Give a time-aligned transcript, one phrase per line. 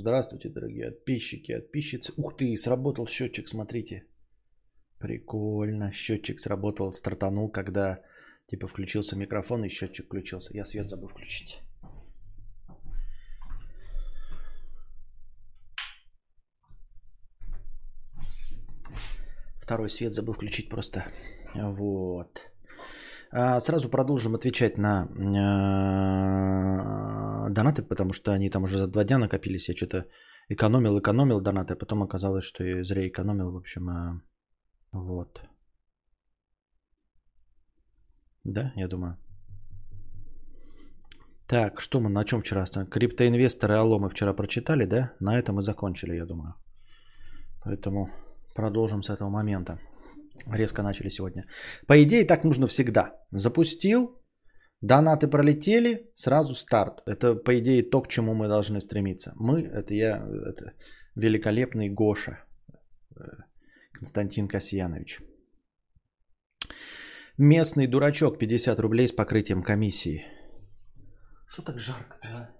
[0.00, 2.12] Здравствуйте, дорогие подписчики, подписчицы.
[2.16, 4.04] Ух ты, сработал счетчик, смотрите.
[4.98, 8.00] Прикольно, счетчик сработал, стартанул, когда
[8.46, 10.54] типа включился микрофон и счетчик включился.
[10.54, 11.60] Я свет забыл включить.
[19.60, 21.04] Второй свет забыл включить просто.
[21.54, 22.40] Вот.
[23.32, 27.17] А, сразу продолжим отвечать на а,
[27.50, 29.68] донаты, потому что они там уже за два дня накопились.
[29.68, 30.06] Я что-то
[30.48, 33.52] экономил, экономил донаты, а потом оказалось, что я зря экономил.
[33.52, 34.22] В общем, а,
[34.92, 35.40] вот.
[38.44, 39.16] Да, я думаю.
[41.46, 42.92] Так, что мы на чем вчера остановились?
[42.92, 45.12] Криптоинвесторы Алло мы вчера прочитали, да?
[45.20, 46.54] На этом мы закончили, я думаю.
[47.64, 48.10] Поэтому
[48.54, 49.78] продолжим с этого момента.
[50.46, 51.46] Резко начали сегодня.
[51.86, 53.12] По идее, так нужно всегда.
[53.32, 54.20] Запустил,
[54.80, 57.02] донаты пролетели, сразу старт.
[57.06, 59.32] Это, по идее, то, к чему мы должны стремиться.
[59.36, 60.72] Мы, это я, это
[61.14, 62.44] великолепный Гоша,
[63.16, 63.22] э,
[63.92, 65.20] Константин Касьянович.
[67.36, 70.26] Местный дурачок, 50 рублей с покрытием комиссии.
[71.46, 72.50] Что так жарко а?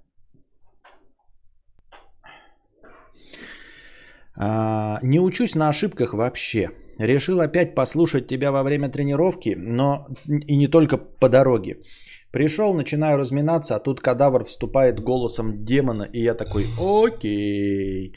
[4.36, 4.98] а?
[5.02, 6.70] Не учусь на ошибках вообще.
[6.98, 11.78] Решил опять послушать тебя во время тренировки, но и не только по дороге.
[12.32, 18.14] Пришел, начинаю разминаться, а тут кадавр вступает голосом демона, и я такой, окей.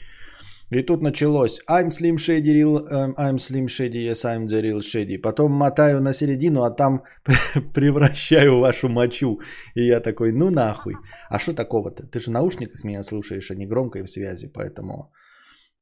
[0.70, 4.80] И тут началось I'm Slim Shady, real, um, I'm Slim Shady, yes, I'm the real
[4.80, 5.18] Shady.
[5.18, 7.02] Потом мотаю на середину, а там
[7.74, 9.40] превращаю вашу мочу.
[9.74, 10.94] И я такой, ну нахуй.
[11.28, 12.06] А что такого-то?
[12.06, 15.12] Ты же в наушниках меня слушаешь, а не громко и в связи, поэтому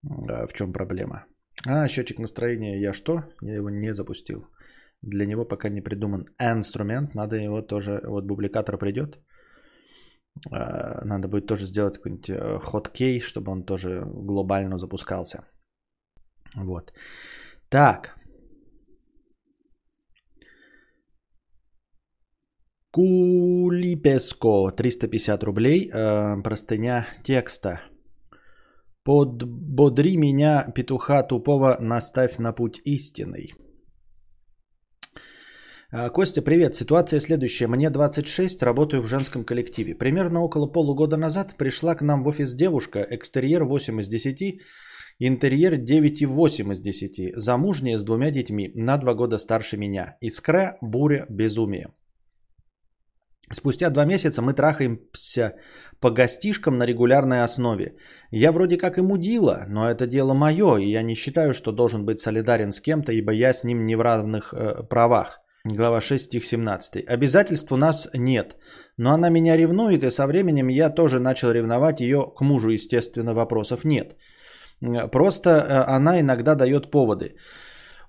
[0.03, 1.25] э, в чем проблема?
[1.67, 3.25] А, счетчик настроения я что?
[3.43, 4.39] Я его не запустил.
[5.03, 7.15] Для него пока не придуман инструмент.
[7.15, 8.01] Надо его тоже...
[8.05, 9.19] Вот публикатор придет.
[10.51, 15.45] А, надо будет тоже сделать какой-нибудь э, хоткей, чтобы он тоже глобально запускался.
[16.55, 16.93] Вот.
[17.69, 18.17] Так.
[22.93, 25.91] Кулипеско, 350 рублей.
[25.93, 27.81] Э, простыня текста.
[29.03, 33.55] Подбодри меня, петуха тупого, наставь на путь истинный.
[35.91, 36.75] А, Костя, привет.
[36.75, 37.67] Ситуация следующая.
[37.67, 39.95] Мне 26, работаю в женском коллективе.
[39.95, 44.61] Примерно около полугода назад пришла к нам в офис девушка, экстерьер 8 из 10,
[45.19, 50.19] интерьер 9,8 из 10, замужняя с двумя детьми, на два года старше меня.
[50.21, 51.89] Искра, буря, безумие.
[53.53, 55.55] Спустя два месяца мы трахаемся
[56.01, 57.97] по гостишкам на регулярной основе.
[58.31, 62.05] Я вроде как и мудила, но это дело мое, и я не считаю, что должен
[62.05, 65.41] быть солидарен с кем-то, ибо я с ним не в равных э, правах.
[65.65, 67.05] Глава 6, стих 17.
[67.07, 68.57] Обязательств у нас нет,
[68.97, 73.35] но она меня ревнует, и со временем я тоже начал ревновать ее к мужу, естественно,
[73.35, 74.17] вопросов нет.
[75.13, 77.35] Просто э, она иногда дает поводы.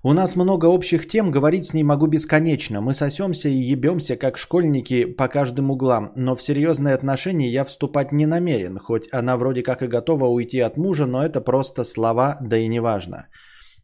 [0.04, 2.80] У нас много общих тем, говорить с ней могу бесконечно.
[2.80, 6.10] Мы сосемся и ебемся, как школьники, по каждым углам.
[6.16, 8.78] Но в серьезные отношения я вступать не намерен.
[8.78, 12.66] Хоть она вроде как и готова уйти от мужа, но это просто слова, да и
[12.66, 13.28] не важно.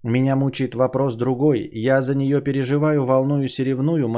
[0.02, 1.70] Меня мучает вопрос другой.
[1.72, 4.08] Я за нее переживаю, волнуюсь и ревную,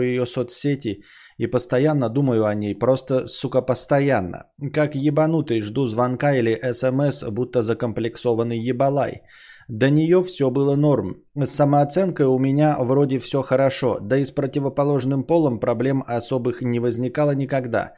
[0.00, 1.02] ее соцсети
[1.38, 2.76] и постоянно думаю о ней.
[2.76, 4.44] Просто, сука, постоянно.
[4.72, 9.22] Как ебанутый жду звонка или смс, будто закомплексованный ебалай.
[9.68, 11.16] До нее все было норм.
[11.36, 16.80] С самооценкой у меня вроде все хорошо, да и с противоположным полом проблем особых не
[16.80, 17.92] возникало никогда.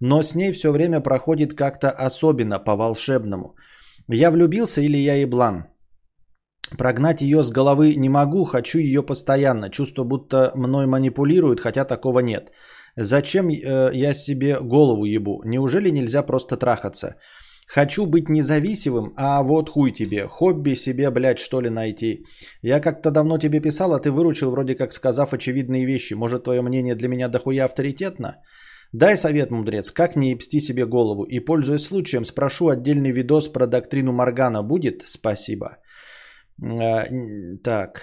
[0.00, 3.56] Но с ней все время проходит как-то особенно, по-волшебному.
[4.08, 5.64] Я влюбился или я еблан?
[6.76, 9.70] Прогнать ее с головы не могу, хочу ее постоянно.
[9.70, 12.52] Чувство, будто мной манипулируют, хотя такого нет.
[12.94, 15.42] Зачем э, я себе голову ебу?
[15.44, 17.16] Неужели нельзя просто трахаться?
[17.74, 20.26] Хочу быть независимым, а вот хуй тебе.
[20.26, 22.24] Хобби себе, блядь, что ли найти.
[22.62, 26.14] Я как-то давно тебе писал, а ты выручил, вроде как сказав очевидные вещи.
[26.14, 28.36] Может, твое мнение для меня дохуя авторитетно?
[28.92, 31.24] Дай совет, мудрец, как не ебсти себе голову.
[31.24, 34.62] И, пользуясь случаем, спрошу отдельный видос про доктрину Моргана.
[34.62, 35.02] Будет?
[35.06, 35.76] Спасибо.
[36.62, 37.04] А,
[37.62, 38.02] так.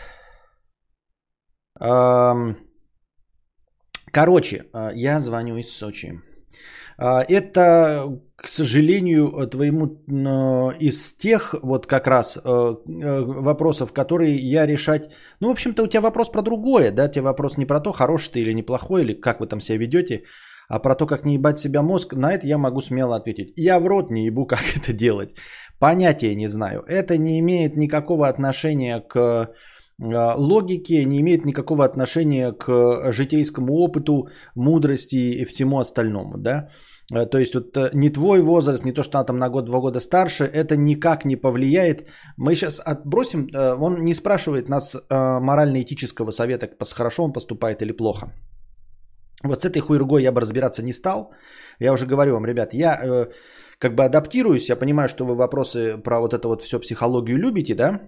[4.11, 6.21] Короче, а, я звоню из Сочи.
[6.97, 9.85] А, это, к сожалению, твоему
[10.79, 15.09] из тех вот как раз э, э, вопросов, которые я решать...
[15.39, 17.05] Ну, в общем-то, у тебя вопрос про другое, да?
[17.05, 19.77] У тебя вопрос не про то, хороший ты или неплохой, или как вы там себя
[19.77, 20.23] ведете,
[20.69, 22.13] а про то, как не ебать себя мозг.
[22.13, 23.53] На это я могу смело ответить.
[23.57, 25.35] Я в рот не ебу, как это делать.
[25.79, 26.83] Понятия не знаю.
[26.87, 29.49] Это не имеет никакого отношения к
[30.01, 36.37] а, логики, не имеет никакого отношения к житейскому опыту, мудрости и всему остальному.
[36.37, 36.69] Да?
[37.13, 39.79] Э, то есть вот э, не твой возраст, не то, что она там на год-два
[39.79, 42.07] года старше, это никак не повлияет.
[42.37, 48.33] Мы сейчас отбросим, э, он не спрашивает нас морально-этического совета, хорошо он поступает или плохо.
[49.43, 51.31] Вот с этой хуйргой я бы разбираться не стал.
[51.79, 53.27] Я уже говорю вам, ребят, я
[53.79, 57.75] как бы адаптируюсь, я понимаю, что вы вопросы про вот это вот все психологию любите,
[57.75, 57.99] да?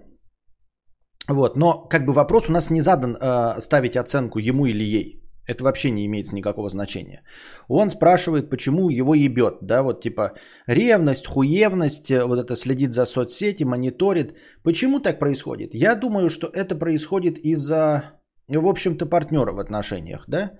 [1.28, 5.22] Вот, но как бы вопрос у нас не задан э, ставить оценку ему или ей.
[5.46, 7.22] Это вообще не имеет никакого значения.
[7.68, 10.32] Он спрашивает, почему его ебет, да, вот типа
[10.66, 14.36] ревность, хуевность, э, вот это следит за соцсети, мониторит.
[14.62, 15.74] Почему так происходит?
[15.74, 18.02] Я думаю, что это происходит из-за,
[18.48, 20.52] в общем-то, партнера в отношениях, да.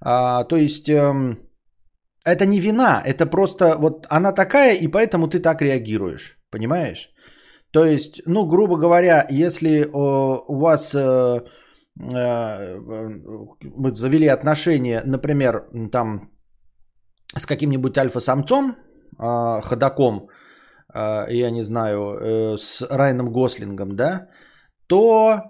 [0.00, 1.38] А, то есть эм,
[2.24, 7.12] это не вина, это просто вот она такая, и поэтому ты так реагируешь, понимаешь?
[7.72, 15.70] То есть, ну, грубо говоря, если о, у вас э, э, вы завели отношения, например,
[15.90, 16.30] там
[17.34, 18.76] с каким-нибудь альфа-самцом,
[19.18, 20.28] э, ходаком,
[20.94, 24.28] э, я не знаю, э, с Райаном Гослингом, да,
[24.86, 25.40] то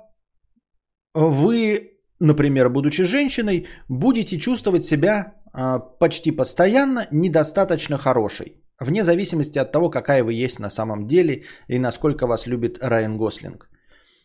[1.14, 8.62] вы, например, будучи женщиной, будете чувствовать себя э, почти постоянно недостаточно хорошей.
[8.82, 13.16] Вне зависимости от того, какая вы есть на самом деле и насколько вас любит Райан
[13.16, 13.68] Гослинг.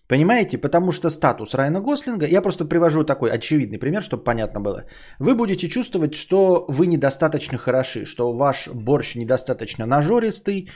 [0.07, 0.57] Понимаете?
[0.57, 4.83] Потому что статус Райана Гослинга, я просто привожу такой очевидный пример, чтобы понятно было.
[5.19, 10.69] Вы будете чувствовать, что вы недостаточно хороши, что ваш борщ недостаточно нажористый,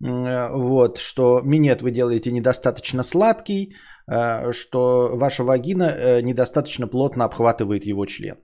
[0.00, 3.74] вот, что минет вы делаете недостаточно сладкий,
[4.10, 8.36] э, что ваша вагина э, недостаточно плотно обхватывает его член.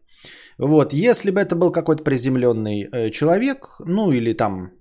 [0.59, 4.76] Вот, если бы это был какой-то приземленный э, человек, ну или там, э,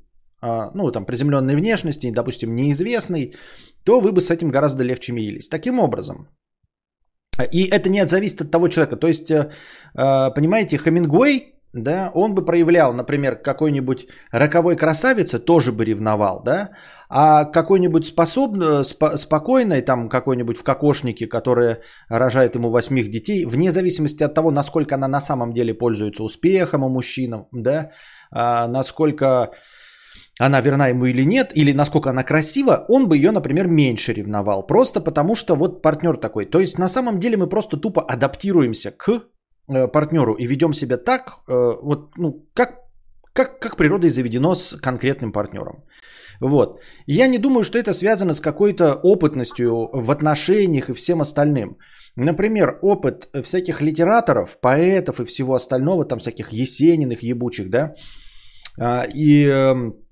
[0.73, 3.35] ну там приземленной внешности, допустим, неизвестный,
[3.83, 5.49] то вы бы с этим гораздо легче мирились.
[5.49, 6.27] Таким образом,
[7.51, 8.97] и это не зависит от того человека.
[8.97, 9.49] То есть, э,
[9.95, 16.69] э понимаете, Хемингуэй, да, он бы проявлял, например, какой-нибудь роковой красавице, тоже бы ревновал, да,
[17.09, 23.71] а какой-нибудь способный, спо, спокойной, там какой-нибудь в кокошнике, которая рожает ему восьмих детей, вне
[23.71, 27.91] зависимости от того, насколько она на самом деле пользуется успехом у мужчинам, да,
[28.31, 29.51] а, насколько
[30.39, 34.67] она верна ему или нет, или насколько она красива, он бы ее, например, меньше ревновал.
[34.67, 36.45] Просто потому что вот партнер такой.
[36.45, 39.09] То есть на самом деле мы просто тупо адаптируемся к
[39.69, 41.53] э, партнеру и ведем себя так, э,
[41.83, 42.81] вот, ну, как,
[43.33, 45.85] как, как природой заведено с конкретным партнером.
[46.41, 46.81] Вот.
[47.07, 51.77] Я не думаю, что это связано с какой-то опытностью в отношениях и всем остальным.
[52.17, 57.93] Например, опыт всяких литераторов, поэтов и всего остального, там всяких Есениных, ебучих, да,
[58.77, 60.04] а, и эм,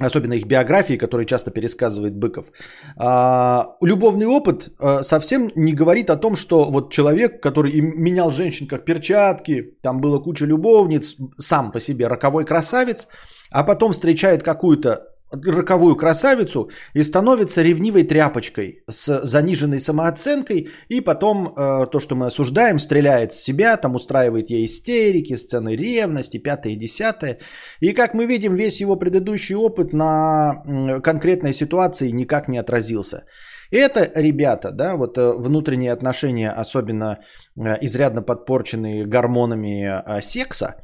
[0.00, 2.52] особенно их биографии, которые часто пересказывает Быков.
[2.96, 8.66] А, любовный опыт а, совсем не говорит о том, что вот человек, который менял женщин
[8.66, 13.08] как перчатки, там было куча любовниц, сам по себе роковой красавец,
[13.50, 21.48] а потом встречает какую-то роковую красавицу и становится ревнивой тряпочкой с заниженной самооценкой, и потом
[21.48, 26.74] э, то, что мы осуждаем, стреляет с себя, там устраивает ей истерики, сцены ревности, пятое
[26.74, 27.38] и десятое.
[27.80, 30.62] И как мы видим, весь его предыдущий опыт на
[31.02, 33.24] конкретной ситуации никак не отразился.
[33.70, 37.18] Это, ребята, да, вот э, внутренние отношения, особенно
[37.56, 40.76] э, изрядно подпорченные гормонами э, секса,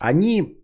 [0.00, 0.63] они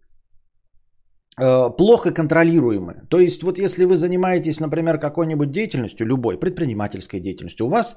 [1.77, 2.95] плохо контролируемы.
[3.09, 7.97] То есть вот если вы занимаетесь, например, какой-нибудь деятельностью, любой, предпринимательской деятельностью, у вас,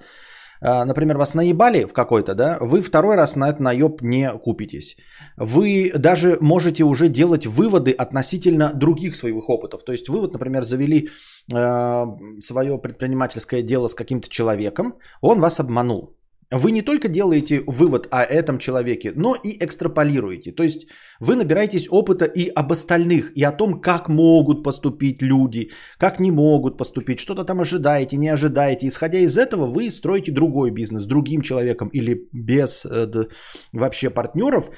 [0.62, 4.98] э, например, вас наебали в какой-то, да, вы второй раз на этот наеб не купитесь.
[5.38, 9.84] Вы даже можете уже делать выводы относительно других своих опытов.
[9.84, 11.10] То есть вы вот, например, завели
[11.54, 12.06] э,
[12.40, 16.16] свое предпринимательское дело с каким-то человеком, он вас обманул.
[16.54, 20.52] Вы не только делаете вывод о этом человеке, но и экстраполируете.
[20.52, 20.88] То есть
[21.20, 26.32] вы набираетесь опыта и об остальных, и о том, как могут поступить люди, как не
[26.32, 28.88] могут поступить, что-то там ожидаете, не ожидаете.
[28.88, 33.28] Исходя из этого, вы строите другой бизнес, другим человеком или без э,
[33.72, 34.70] вообще партнеров.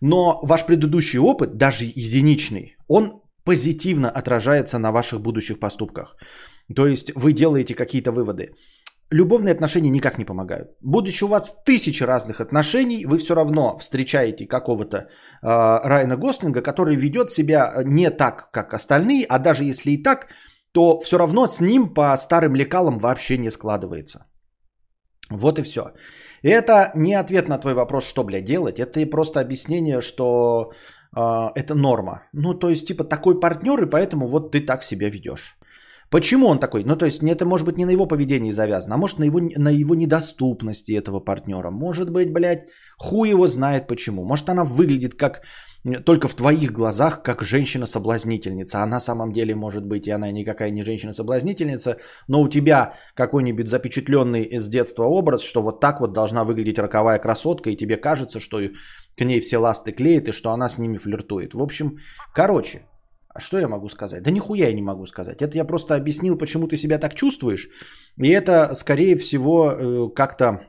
[0.00, 6.16] Но ваш предыдущий опыт, даже единичный, он позитивно отражается на ваших будущих поступках.
[6.76, 8.52] То есть вы делаете какие-то выводы
[9.14, 10.68] любовные отношения никак не помогают.
[10.82, 15.06] Будучи у вас тысячи разных отношений, вы все равно встречаете какого-то э,
[15.42, 20.26] Райана Гослинга, который ведет себя не так, как остальные, а даже если и так,
[20.72, 24.26] то все равно с ним по старым лекалам вообще не складывается.
[25.30, 25.82] Вот и все.
[26.42, 28.80] Это не ответ на твой вопрос, что, блядь, делать.
[28.80, 30.72] Это просто объяснение, что
[31.16, 31.20] э,
[31.54, 32.22] это норма.
[32.32, 35.56] Ну, то есть, типа, такой партнер, и поэтому вот ты так себя ведешь.
[36.14, 36.84] Почему он такой?
[36.84, 39.40] Ну, то есть, это может быть не на его поведении завязано, а может на его,
[39.40, 41.70] на его недоступности этого партнера.
[41.70, 42.68] Может быть, блядь,
[42.98, 44.24] хуй его знает почему.
[44.24, 45.42] Может, она выглядит как
[46.04, 48.82] только в твоих глазах как женщина-соблазнительница.
[48.82, 51.96] А на самом деле, может быть, и она никакая не женщина-соблазнительница,
[52.28, 57.18] но у тебя какой-нибудь запечатленный из детства образ, что вот так вот должна выглядеть роковая
[57.18, 58.60] красотка, и тебе кажется, что
[59.16, 61.54] к ней все ласты клеят, и что она с ними флиртует.
[61.54, 61.98] В общем,
[62.32, 62.82] короче,
[63.34, 64.22] а что я могу сказать?
[64.22, 65.42] Да нихуя я не могу сказать.
[65.42, 67.68] Это я просто объяснил, почему ты себя так чувствуешь.
[68.16, 70.60] И это, скорее всего, э, как-то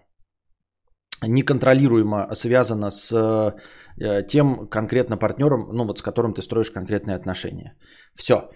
[1.21, 7.77] неконтролируемо связано с э, тем конкретно партнером, ну вот с которым ты строишь конкретные отношения.
[8.15, 8.49] Все.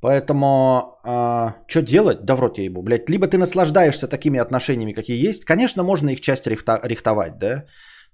[0.00, 2.24] Поэтому а, что делать?
[2.24, 3.08] Да в рот ебу, блядь.
[3.08, 5.46] Либо ты наслаждаешься такими отношениями, какие есть.
[5.46, 7.64] Конечно, можно их часть рихтовать, да.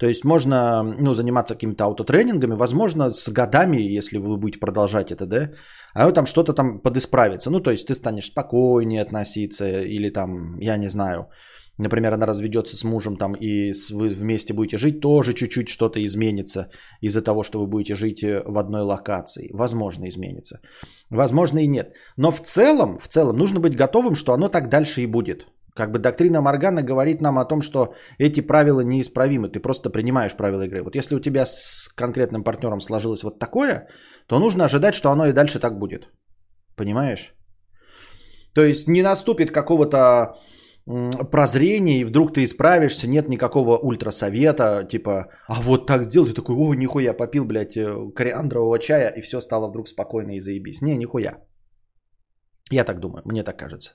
[0.01, 5.27] То есть можно ну, заниматься какими-то аутотренингами, возможно, с годами, если вы будете продолжать это,
[5.27, 5.51] да,
[5.95, 7.51] а там что-то там подисправится.
[7.51, 11.29] Ну, то есть ты станешь спокойнее относиться или там, я не знаю,
[11.77, 16.71] например, она разведется с мужем там и вы вместе будете жить, тоже чуть-чуть что-то изменится
[17.03, 19.51] из-за того, что вы будете жить э, в одной локации.
[19.53, 20.61] Возможно, изменится.
[21.11, 21.95] Возможно и нет.
[22.17, 25.47] Но в целом, в целом нужно быть готовым, что оно так дальше и будет.
[25.81, 29.49] Как бы доктрина Моргана говорит нам о том, что эти правила неисправимы.
[29.49, 30.83] Ты просто принимаешь правила игры.
[30.83, 33.89] Вот если у тебя с конкретным партнером сложилось вот такое,
[34.27, 36.03] то нужно ожидать, что оно и дальше так будет.
[36.77, 37.35] Понимаешь?
[38.55, 40.35] То есть не наступит какого-то
[41.31, 46.57] прозрения, и вдруг ты исправишься, нет никакого ультрасовета, типа, а вот так сделал, ты такой,
[46.57, 50.83] о, нихуя, попил, блядь, э, кориандрового чая, и все стало вдруг спокойно и заебись.
[50.83, 51.39] Не, нихуя.
[52.71, 53.95] Я так думаю, мне так кажется.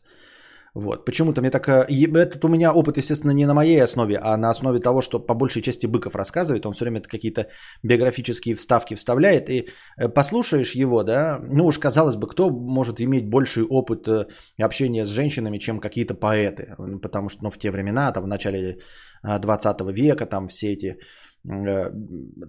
[0.76, 1.06] Вот.
[1.06, 1.70] Почему-то мне так...
[1.70, 5.20] Э, этот у меня опыт, естественно, не на моей основе, а на основе того, что
[5.20, 6.66] по большей части Быков рассказывает.
[6.66, 7.48] Он все время какие-то
[7.82, 9.50] биографические вставки вставляет.
[9.50, 14.26] И э, послушаешь его, да, ну уж казалось бы, кто может иметь больший опыт э,
[14.64, 16.76] общения с женщинами, чем какие-то поэты.
[17.02, 18.80] Потому что ну, в те времена, там в начале
[19.24, 20.98] 20 века, там все эти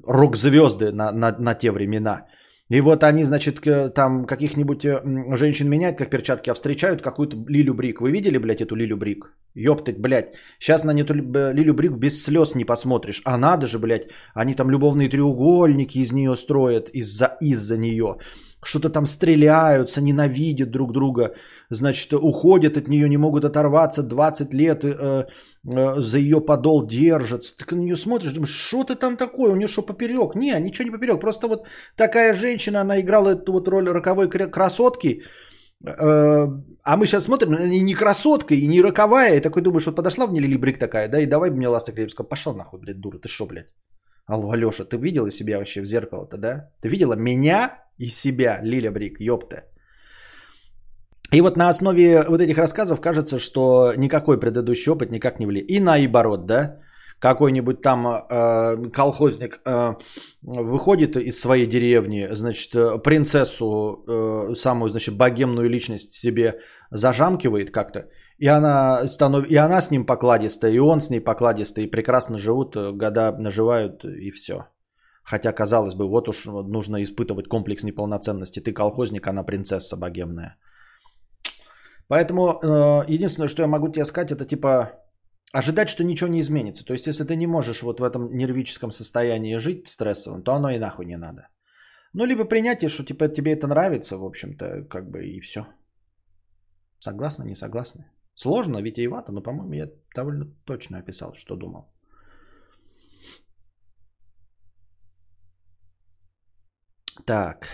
[0.04, 2.26] рок-звезды на, на, на те времена–
[2.68, 3.60] и вот они, значит,
[3.94, 8.00] там каких-нибудь э, женщин меняют, как перчатки, а встречают какую-то Лилю Брик.
[8.00, 9.32] Вы видели, блядь, эту Лилю Брик?
[9.54, 10.34] Ёптать, блядь.
[10.58, 13.22] Сейчас на эту Лилю Брик без слез не посмотришь.
[13.24, 18.16] А надо же, блядь, они там любовные треугольники из нее строят из-за из нее
[18.62, 21.34] что-то там стреляются, ненавидят друг друга,
[21.70, 25.26] значит, уходят от нее, не могут оторваться, 20 лет э,
[25.64, 27.56] э, за ее подол держатся.
[27.56, 30.34] Ты на нее смотришь, думаешь, что ты там такое, у нее что поперек?
[30.34, 35.22] Не, ничего не поперек, просто вот такая женщина, она играла эту вот роль роковой красотки,
[35.84, 36.46] э,
[36.84, 40.26] а мы сейчас смотрим, она не красотка и не роковая, и такой думаешь, вот подошла
[40.26, 43.28] мне Лили Брик такая, да, и давай мне Ласта Крепского, пошел нахуй, блядь, дура, ты
[43.28, 43.68] что, блядь?
[44.26, 46.70] Алло, Алеша, ты видела себя вообще в зеркало-то, да?
[46.80, 49.64] Ты видела меня и себя, Лиля Брик, ёпта.
[51.32, 55.70] И вот на основе вот этих рассказов кажется, что никакой предыдущий опыт никак не влияет.
[55.70, 56.80] И наоборот, да?
[57.20, 59.94] Какой-нибудь там э, колхозник э,
[60.42, 66.58] выходит из своей деревни, значит, принцессу, э, самую, значит, богемную личность себе
[66.90, 69.46] зажамкивает как-то, и она, станов...
[69.48, 73.32] и она с ним покладистая, и он с ней покладистый, и прекрасно живут, э, года
[73.38, 74.66] наживают, и все.
[75.24, 78.60] Хотя, казалось бы, вот уж нужно испытывать комплекс неполноценности.
[78.60, 80.56] Ты колхозник, она принцесса богемная.
[82.08, 84.92] Поэтому э, единственное, что я могу тебе сказать, это типа
[85.52, 86.84] ожидать, что ничего не изменится.
[86.84, 90.70] То есть, если ты не можешь вот в этом нервическом состоянии жить стрессовым, то оно
[90.70, 91.48] и нахуй не надо.
[92.14, 95.66] Ну, либо принятие, что типа тебе это нравится, в общем-то, как бы и все.
[96.98, 98.04] Согласны, не согласны?
[98.36, 101.88] Сложно, витиевато, но, по-моему, я довольно точно описал, что думал.
[107.24, 107.68] Так.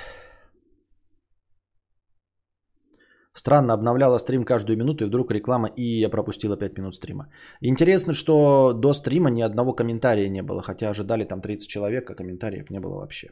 [3.35, 7.27] Странно, обновляла стрим каждую минуту, и вдруг реклама, и я пропустила 5 минут стрима.
[7.61, 12.15] Интересно, что до стрима ни одного комментария не было, хотя ожидали там 30 человек, а
[12.15, 13.31] комментариев не было вообще.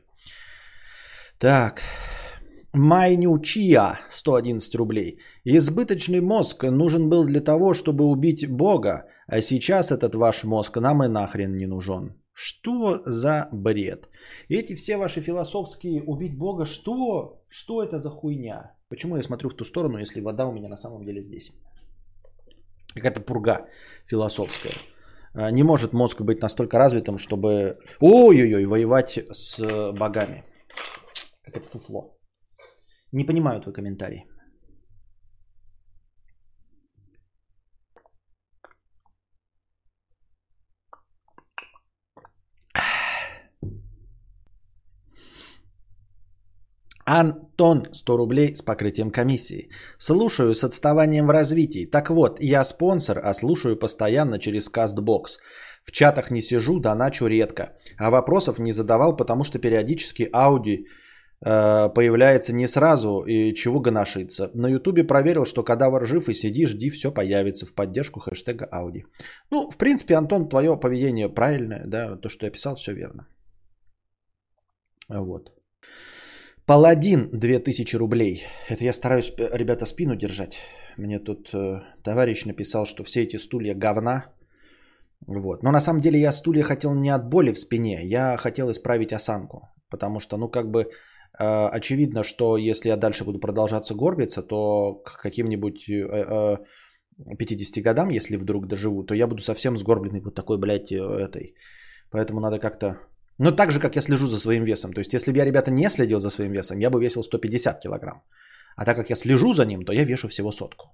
[1.38, 1.80] Так.
[2.72, 5.18] Майнючия, 111 рублей.
[5.44, 11.02] Избыточный мозг нужен был для того, чтобы убить Бога, а сейчас этот ваш мозг нам
[11.02, 12.14] и нахрен не нужен.
[12.32, 14.08] Что за бред?
[14.48, 17.42] Эти все ваши философские убить Бога, что?
[17.48, 18.72] Что это за хуйня?
[18.88, 21.52] Почему я смотрю в ту сторону, если вода у меня на самом деле здесь?
[22.94, 23.66] Какая-то пурга
[24.06, 24.74] философская.
[25.34, 30.44] А, не может мозг быть настолько развитым, чтобы ой-ой-ой, воевать с богами.
[31.44, 32.19] Как это фуфло.
[33.12, 34.25] Не понимаю твой комментарий.
[47.12, 49.69] Антон, 100 рублей с покрытием комиссии.
[49.99, 51.90] Слушаю с отставанием в развитии.
[51.90, 55.38] Так вот, я спонсор, а слушаю постоянно через CastBox.
[55.83, 57.76] В чатах не сижу, доначу редко.
[57.99, 60.87] А вопросов не задавал, потому что периодически ауди
[61.42, 64.50] появляется не сразу и чего гоношиться.
[64.54, 69.04] На ютубе проверил, что когда жив и сиди, жди, все появится в поддержку хэштега ауди.
[69.50, 73.26] Ну, в принципе, Антон, твое поведение правильное, да, то, что я писал, все верно.
[75.09, 75.50] Вот.
[76.66, 78.44] Паладин 2000 рублей.
[78.68, 80.61] Это я стараюсь, ребята, спину держать.
[80.97, 84.26] Мне тут э, товарищ написал, что все эти стулья говна.
[85.26, 85.62] Вот.
[85.62, 89.12] Но на самом деле я стулья хотел не от боли в спине, я хотел исправить
[89.12, 89.68] осанку.
[89.90, 90.88] Потому что, ну, как бы э,
[91.42, 96.59] очевидно, что если я дальше буду продолжаться горбиться, то к каким-нибудь э,
[97.28, 100.97] э, 50 годам, если вдруг доживу, то я буду совсем сгорбленный вот такой, блядь, э,
[100.97, 101.54] этой.
[102.11, 102.97] Поэтому надо как-то
[103.42, 104.92] ну, так же, как я слежу за своим весом.
[104.92, 107.80] То есть, если бы я, ребята, не следил за своим весом, я бы весил 150
[107.80, 108.23] килограмм.
[108.76, 110.85] А так как я слежу за ним, то я вешу всего сотку.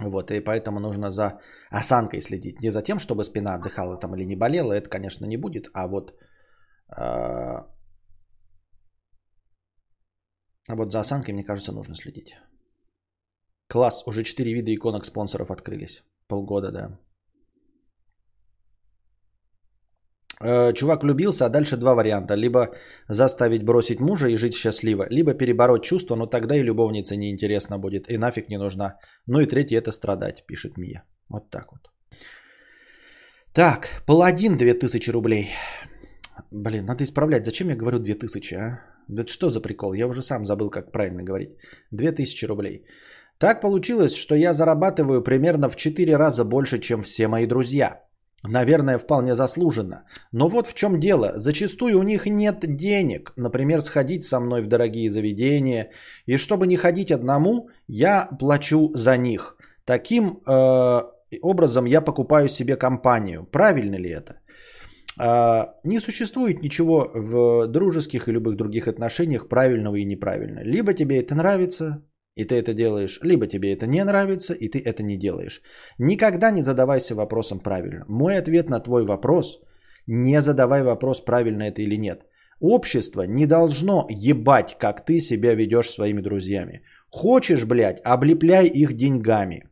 [0.00, 2.60] Вот, и поэтому нужно за осанкой следить.
[2.60, 5.70] Не за тем, чтобы спина отдыхала там или не болела, это, конечно, не будет.
[5.72, 6.12] А вот,
[6.96, 7.62] э,
[10.68, 12.36] а вот за осанкой, мне кажется, нужно следить.
[13.68, 16.04] Класс, уже 4 вида иконок спонсоров открылись.
[16.28, 16.98] Полгода, да.
[20.40, 22.34] Э, чувак влюбился, а дальше два варианта.
[22.34, 22.74] Либо
[23.08, 28.10] заставить бросить мужа и жить счастливо, либо перебороть чувства, но тогда и любовница неинтересна будет,
[28.10, 28.98] и нафиг не нужна.
[29.26, 31.04] Ну и третий это страдать, пишет Мия.
[31.28, 31.90] Вот так вот.
[33.52, 35.48] Так, паладин 2000 рублей.
[36.50, 37.44] Блин, надо исправлять.
[37.44, 38.97] Зачем я говорю 2000, а?
[39.08, 39.94] Да что за прикол?
[39.94, 41.50] Я уже сам забыл, как правильно говорить.
[41.92, 42.84] 2000 рублей.
[43.38, 48.02] Так получилось, что я зарабатываю примерно в 4 раза больше, чем все мои друзья.
[48.44, 50.04] Наверное, вполне заслуженно.
[50.32, 51.32] Но вот в чем дело.
[51.36, 55.90] Зачастую у них нет денег, например, сходить со мной в дорогие заведения.
[56.26, 59.56] И чтобы не ходить одному, я плачу за них.
[59.84, 61.02] Таким э,
[61.42, 63.44] образом я покупаю себе компанию.
[63.50, 64.34] Правильно ли это?
[65.20, 70.64] Э, не существует ничего в дружеских и любых других отношениях правильного и неправильного.
[70.64, 72.02] Либо тебе это нравится,
[72.34, 75.62] и ты это делаешь, либо тебе это не нравится, и ты это не делаешь.
[75.98, 78.04] Никогда не задавайся вопросом правильно.
[78.08, 79.60] Мой ответ на твой вопрос–
[80.08, 82.24] не задавай вопрос, правильно это или нет.
[82.60, 86.82] Общество не должно ебать, как ты себя ведешь своими друзьями.
[87.10, 89.68] Хочешь, блядь, облепляй их деньгами.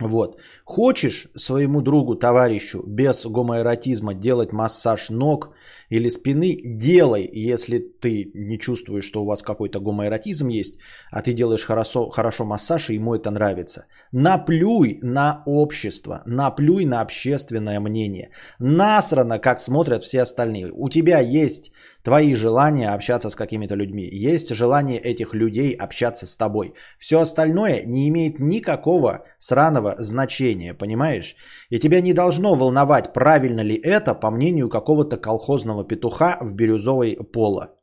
[0.00, 0.40] Вот.
[0.64, 5.54] Хочешь своему другу, товарищу без гомоэротизма делать массаж ног
[5.90, 10.78] или спины, делай, если ты не чувствуешь, что у вас какой-то гомоэротизм есть,
[11.10, 13.84] а ты делаешь хорошо, хорошо массаж, и ему это нравится.
[14.12, 18.30] Наплюй на общество, наплюй на общественное мнение.
[18.58, 20.72] Насрано, как смотрят все остальные.
[20.72, 21.72] У тебя есть
[22.02, 26.74] твои желания общаться с какими-то людьми, есть желание этих людей общаться с тобой.
[26.98, 31.36] Все остальное не имеет никакого сраного значения, понимаешь?
[31.70, 37.18] И тебя не должно волновать, правильно ли это, по мнению какого-то колхозного петуха в бирюзовой
[37.32, 37.76] поло.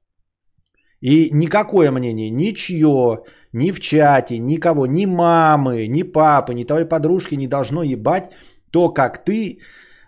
[1.02, 7.36] И никакое мнение, ничье, ни в чате, никого, ни мамы, ни папы, ни твоей подружки
[7.36, 8.32] не должно ебать
[8.72, 9.60] то, как ты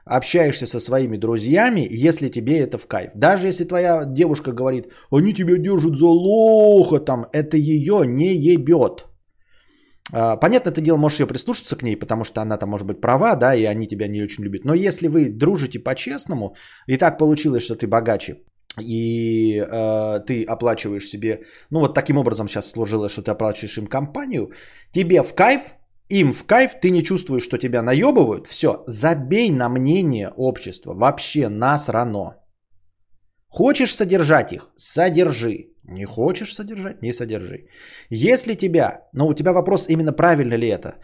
[0.05, 3.11] общаешься со своими друзьями, если тебе это в кайф.
[3.15, 9.05] Даже если твоя девушка говорит, они тебя держат за лоха, там, это ее не ебет.
[10.13, 13.01] А, понятно, это дело, можешь ее прислушаться к ней, потому что она там может быть
[13.01, 14.65] права, да, и они тебя не очень любят.
[14.65, 16.55] Но если вы дружите по-честному,
[16.87, 18.37] и так получилось, что ты богаче,
[18.79, 23.87] и э, ты оплачиваешь себе, ну вот таким образом сейчас сложилось, что ты оплачиваешь им
[23.87, 24.51] компанию,
[24.91, 25.75] тебе в кайф,
[26.11, 31.49] им в кайф, ты не чувствуешь, что тебя наебывают, все, забей на мнение общества, вообще
[31.49, 32.35] насрано.
[33.49, 34.71] Хочешь содержать их?
[34.77, 35.71] Содержи.
[35.83, 37.01] Не хочешь содержать?
[37.01, 37.67] Не содержи.
[38.09, 40.95] Если тебя, ну у тебя вопрос именно правильно ли это?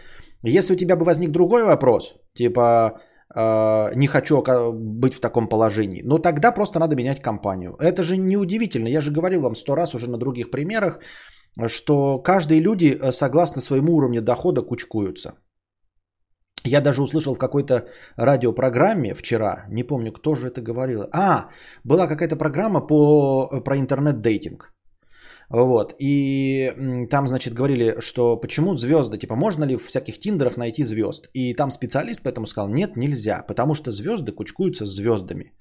[0.43, 3.01] Если у тебя бы возник другой вопрос, типа
[3.35, 4.41] э, не хочу
[4.73, 7.75] быть в таком положении, ну тогда просто надо менять компанию.
[7.79, 10.99] Это же неудивительно, я же говорил вам сто раз уже на других примерах,
[11.65, 15.33] что каждые люди э, согласно своему уровню дохода кучкуются.
[16.63, 21.03] Я даже услышал в какой-то радиопрограмме вчера, не помню, кто же это говорил.
[21.11, 21.49] А,
[21.83, 24.73] была какая-то программа по, э, про интернет-дейтинг.
[25.49, 25.93] Вот.
[25.99, 26.73] И
[27.09, 31.29] там, значит, говорили, что почему звезды, типа, можно ли в всяких тиндерах найти звезд?
[31.33, 35.53] И там специалист поэтому сказал, нет, нельзя, потому что звезды кучкуются с звездами.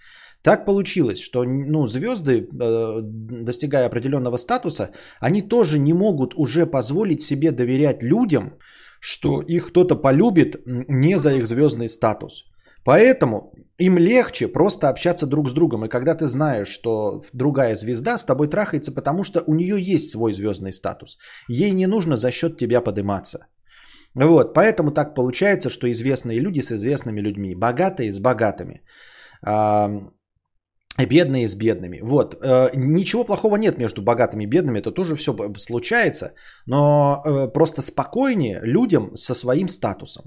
[0.46, 7.20] Так получилось, что ну, звезды, э, достигая определенного статуса, они тоже не могут уже позволить
[7.20, 8.52] себе доверять людям,
[9.00, 12.44] что их кто-то полюбит не за их звездный статус.
[12.84, 15.84] Поэтому им легче просто общаться друг с другом.
[15.84, 20.12] И когда ты знаешь, что другая звезда с тобой трахается, потому что у нее есть
[20.12, 21.18] свой звездный статус.
[21.48, 23.38] Ей не нужно за счет тебя подниматься.
[24.14, 28.82] Вот, поэтому так получается, что известные люди с известными людьми, богатые с богатыми,
[31.04, 32.00] бедные с бедными.
[32.02, 36.32] Вот, э, ничего плохого нет между богатыми и бедными, это тоже все случается,
[36.66, 40.24] но э, просто спокойнее людям со своим статусом.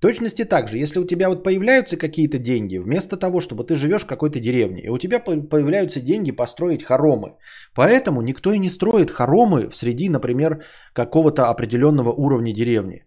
[0.00, 4.04] Точности так же, если у тебя вот появляются какие-то деньги, вместо того, чтобы ты живешь
[4.04, 7.36] в какой-то деревне, и у тебя появляются деньги построить хоромы.
[7.74, 10.62] Поэтому никто и не строит хоромы в среди, например,
[10.94, 13.04] какого-то определенного уровня деревни.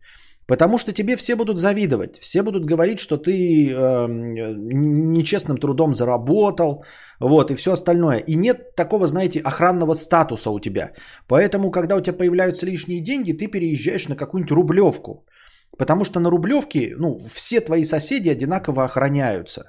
[0.47, 6.83] Потому что тебе все будут завидовать, все будут говорить, что ты э, нечестным трудом заработал,
[7.19, 8.17] вот, и все остальное.
[8.17, 10.91] И нет такого, знаете, охранного статуса у тебя.
[11.27, 15.25] Поэтому, когда у тебя появляются лишние деньги, ты переезжаешь на какую-нибудь рублевку.
[15.77, 19.61] Потому что на Рублевке, ну, все твои соседи одинаково охраняются.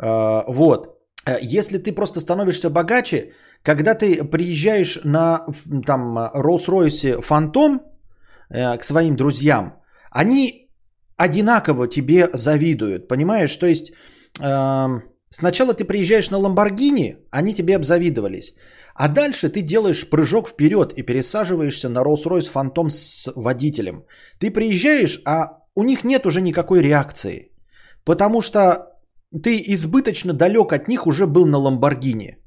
[0.00, 0.98] Э, вот.
[1.26, 3.32] Э, если ты просто становишься богаче,
[3.62, 5.46] когда ты приезжаешь на
[5.86, 7.97] там Rolls-Royce Phantom э,
[8.50, 10.68] к своим друзьям, они
[11.16, 13.56] одинаково тебе завидуют, понимаешь?
[13.56, 13.92] То есть
[14.40, 14.86] э,
[15.30, 18.54] сначала ты приезжаешь на Ламборгини, они тебе обзавидовались.
[18.94, 24.04] А дальше ты делаешь прыжок вперед и пересаживаешься на Rolls-Royce Phantom с водителем.
[24.40, 27.52] Ты приезжаешь, а у них нет уже никакой реакции.
[28.04, 28.98] Потому что
[29.42, 32.38] ты избыточно далек от них уже был на Ламборгини.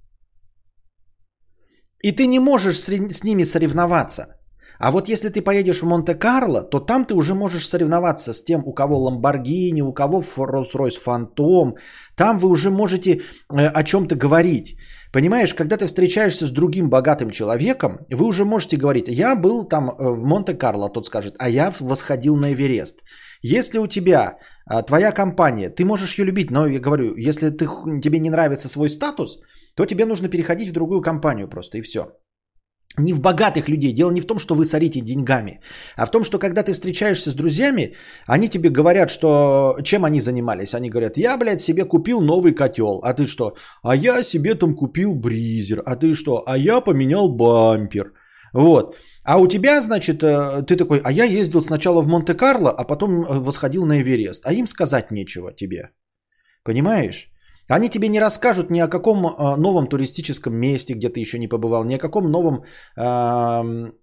[2.04, 4.41] И ты не можешь с ними соревноваться.
[4.82, 8.64] А вот если ты поедешь в Монте-Карло, то там ты уже можешь соревноваться с тем,
[8.66, 11.78] у кого Ламборгини, у кого Rolls-Royce Phantom.
[12.16, 14.76] Там вы уже можете э, о чем-то говорить.
[15.14, 19.90] Понимаешь, когда ты встречаешься с другим богатым человеком, вы уже можете говорить, я был там
[19.90, 23.04] э, в Монте-Карло, тот скажет, а я восходил на Эверест.
[23.44, 27.68] Если у тебя а, твоя компания, ты можешь ее любить, но я говорю, если ты,
[28.02, 29.40] тебе не нравится свой статус,
[29.76, 32.02] то тебе нужно переходить в другую компанию просто и все
[32.98, 33.94] не в богатых людей.
[33.94, 35.60] Дело не в том, что вы сорите деньгами,
[35.96, 37.96] а в том, что когда ты встречаешься с друзьями,
[38.28, 40.74] они тебе говорят, что чем они занимались.
[40.74, 43.02] Они говорят, я, блядь, себе купил новый котел.
[43.04, 43.56] А ты что?
[43.84, 45.82] А я себе там купил бризер.
[45.86, 46.44] А ты что?
[46.46, 48.14] А я поменял бампер.
[48.54, 48.96] Вот.
[49.24, 53.24] А у тебя, значит, э, ты такой, а я ездил сначала в Монте-Карло, а потом
[53.24, 54.46] э, восходил на Эверест.
[54.46, 55.92] А им сказать нечего тебе.
[56.64, 57.31] Понимаешь?
[57.72, 61.48] Они тебе не расскажут ни о каком э, новом туристическом месте, где ты еще не
[61.48, 62.64] побывал, ни о каком новом э,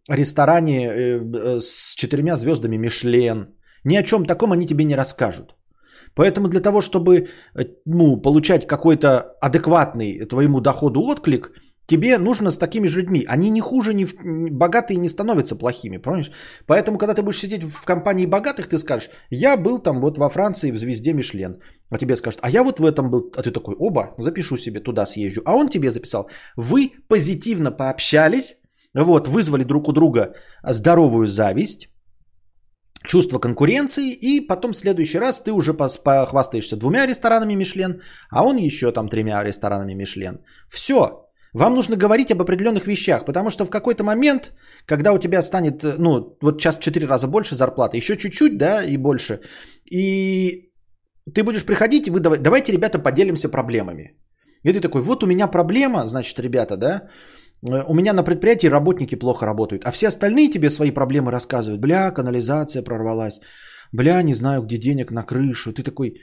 [0.09, 3.49] ресторане э, с четырьмя звездами Мишлен.
[3.85, 5.55] Ни о чем таком они тебе не расскажут.
[6.15, 7.29] Поэтому для того, чтобы
[7.85, 11.53] ну, получать какой-то адекватный твоему доходу отклик–
[11.89, 13.25] Тебе нужно с такими же людьми.
[13.27, 14.15] Они не хуже, не в...
[14.51, 16.31] богатые не становятся плохими, понимаешь?
[16.67, 20.29] Поэтому, когда ты будешь сидеть в компании богатых, ты скажешь, я был там вот во
[20.29, 21.61] Франции в звезде Мишлен.
[21.91, 23.33] А тебе скажут, а я вот в этом был.
[23.37, 25.41] А ты такой, оба, запишу себе, туда съезжу.
[25.47, 26.29] А он тебе записал.
[26.57, 28.57] Вы позитивно пообщались,
[28.95, 31.89] вот, вызвали друг у друга здоровую зависть,
[33.03, 38.59] чувство конкуренции, и потом в следующий раз ты уже похвастаешься двумя ресторанами Мишлен, а он
[38.59, 40.41] еще там тремя ресторанами Мишлен.
[40.69, 44.53] Все, вам нужно говорить об определенных вещах, потому что в какой-то момент,
[44.87, 48.59] когда у тебя станет, э, ну, вот сейчас в 4 раза больше зарплаты, еще чуть-чуть,
[48.59, 49.41] да, и больше,
[49.91, 50.71] и
[51.35, 54.17] ты будешь приходить и вы давай, давайте, ребята, поделимся проблемами.
[54.65, 57.09] И ты такой, вот у меня проблема, значит, ребята, да,
[57.63, 61.81] э, у меня на предприятии работники плохо работают, а все остальные тебе свои проблемы рассказывают.
[61.81, 63.41] Бля, канализация прорвалась,
[63.93, 65.73] бля, не знаю, где денег на крышу.
[65.73, 66.21] Ты такой,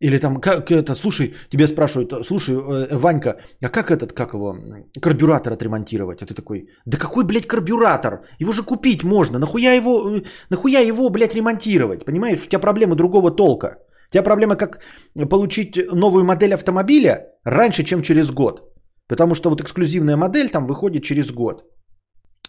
[0.00, 4.56] или там, как это, слушай, тебе спрашивают, слушай, э, Ванька, а как этот, как его,
[5.00, 6.22] карбюратор отремонтировать?
[6.22, 8.24] А ты такой, да какой, блядь, карбюратор?
[8.40, 12.04] Его же купить можно, нахуя его, э, нахуя его, блядь, ремонтировать?
[12.04, 13.78] Понимаешь, у тебя проблемы другого толка.
[14.08, 14.80] У тебя проблема, как
[15.30, 18.60] получить новую модель автомобиля раньше, чем через год.
[19.08, 21.62] Потому что вот эксклюзивная модель там выходит через год.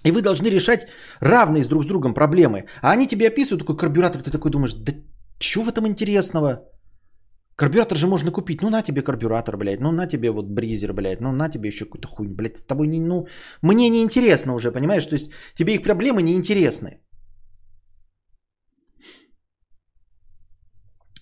[0.04, 0.88] И вы должны решать
[1.20, 2.66] равные с друг с другом проблемы.
[2.82, 4.94] А они тебе описывают такой карбюратор, ты такой думаешь, да
[5.40, 6.62] что в этом интересного?
[7.56, 8.62] Карбюратор же можно купить.
[8.62, 9.82] Ну на тебе карбюратор, блядь.
[9.82, 11.22] Ну на тебе вот бризер, блядь.
[11.22, 12.58] Ну на тебе еще какую-то хуйню, блядь.
[12.58, 13.28] С тобой не, ну...
[13.62, 15.06] Мне не интересно уже, понимаешь?
[15.06, 17.00] То есть тебе их проблемы не интересны.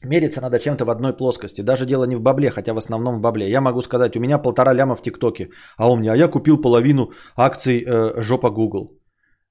[0.05, 1.61] Мериться надо чем-то в одной плоскости.
[1.61, 3.49] Даже дело не в бабле, хотя в основном в бабле.
[3.49, 5.49] Я могу сказать, у меня полтора ляма в ТикТоке.
[5.77, 8.99] А у меня, а я купил половину акций э, жопа Google.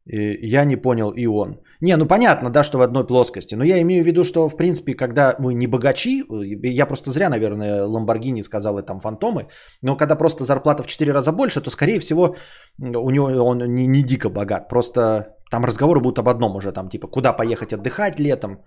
[0.05, 1.61] И я не понял и он.
[1.83, 3.57] Не, ну понятно, да, что в одной плоскости.
[3.57, 6.25] Но я имею в виду, что в принципе, когда вы не богачи,
[6.63, 9.49] я просто зря, наверное, Ламборгини сказал и там фантомы,
[9.83, 12.37] но когда просто зарплата в 4 раза больше, то скорее всего
[12.79, 14.69] у него он не, не дико богат.
[14.69, 18.59] Просто там разговоры будут об одном уже, там типа куда поехать отдыхать летом.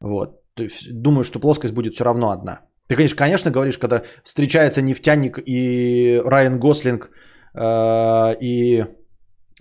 [0.00, 0.42] Вот.
[0.90, 2.60] Думаю, что плоскость будет все равно одна.
[2.86, 7.10] Ты, конечно, конечно, говоришь, когда встречается нефтяник и Райан Гослинг
[7.54, 8.84] э, и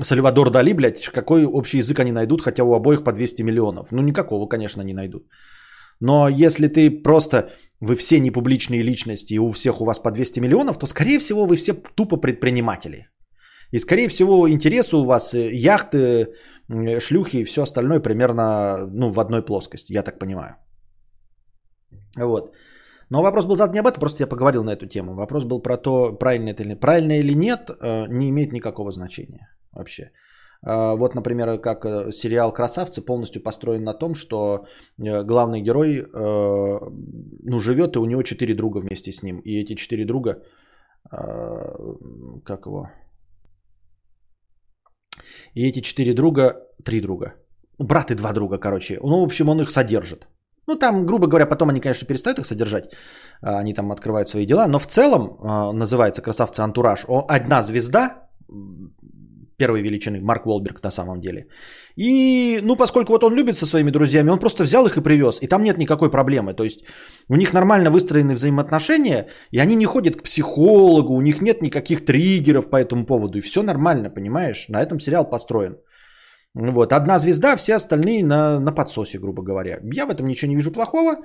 [0.04, 3.92] Сальвадор Дали, блядь, какой общий язык они найдут, хотя у обоих по 200 миллионов?
[3.92, 5.24] Ну, никакого, конечно, не найдут.
[6.00, 10.12] Но если ты просто, вы все не публичные личности, и у всех у вас по
[10.12, 13.08] 200 миллионов, то, скорее всего, вы все тупо предприниматели.
[13.72, 16.34] И, скорее всего, интересы у вас э, яхты,
[17.00, 20.56] шлюхи и все остальное примерно ну, в одной плоскости, я так понимаю.
[22.18, 22.54] Вот.
[23.10, 25.14] Но вопрос был задан не об этом, просто я поговорил на эту тему.
[25.14, 26.74] Вопрос был про то, правильно это или.
[26.74, 30.12] Правильно или нет, э, не имеет никакого значения вообще.
[30.65, 34.65] Э, вот, например, как э, сериал «Красавцы» полностью построен на том, что
[34.97, 39.39] главный герой ну, живет, и у него четыре друга вместе с ним.
[39.39, 40.43] И эти четыре друга,
[41.10, 42.89] как его...
[45.53, 46.53] И эти четыре друга,
[46.86, 47.34] три друга,
[47.79, 48.99] брат и два друга, короче.
[49.01, 50.27] Ну, в общем, он их содержит.
[50.67, 52.86] Ну, там, грубо говоря, потом они, конечно, перестают их содержать.
[53.41, 54.67] А, они там открывают свои дела.
[54.67, 57.05] Но в целом а, называется «Красавцы Антураж».
[57.27, 58.29] Одна звезда,
[59.62, 61.45] первой величины, Марк Уолберг на самом деле.
[61.97, 65.39] И, ну, поскольку вот он любит со своими друзьями, он просто взял их и привез.
[65.41, 66.54] И там нет никакой проблемы.
[66.54, 66.80] То есть
[67.30, 72.06] у них нормально выстроены взаимоотношения, и они не ходят к психологу, у них нет никаких
[72.06, 73.38] триггеров по этому поводу.
[73.38, 74.69] И все нормально, понимаешь?
[74.69, 75.76] На этом сериал построен.
[76.54, 79.80] Вот, одна звезда, все остальные на, на подсосе, грубо говоря.
[79.95, 81.15] Я в этом ничего не вижу плохого.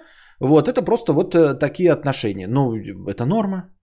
[0.41, 2.47] Вот, это просто вот э, такие отношения.
[2.49, 2.77] Ну,
[3.09, 3.76] это норма.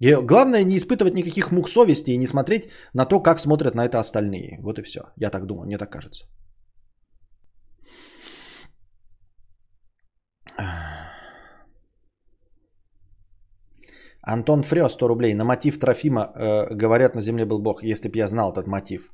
[0.00, 3.84] И главное не испытывать никаких мук совести и не смотреть на то, как смотрят на
[3.84, 4.58] это остальные.
[4.62, 5.00] Вот и все.
[5.16, 6.24] Я так думаю, мне так кажется.
[14.26, 15.34] Антон Фрё, 100 рублей.
[15.34, 17.82] На мотив Трофима э, говорят, на земле был Бог.
[17.82, 19.10] Если б я знал этот мотив.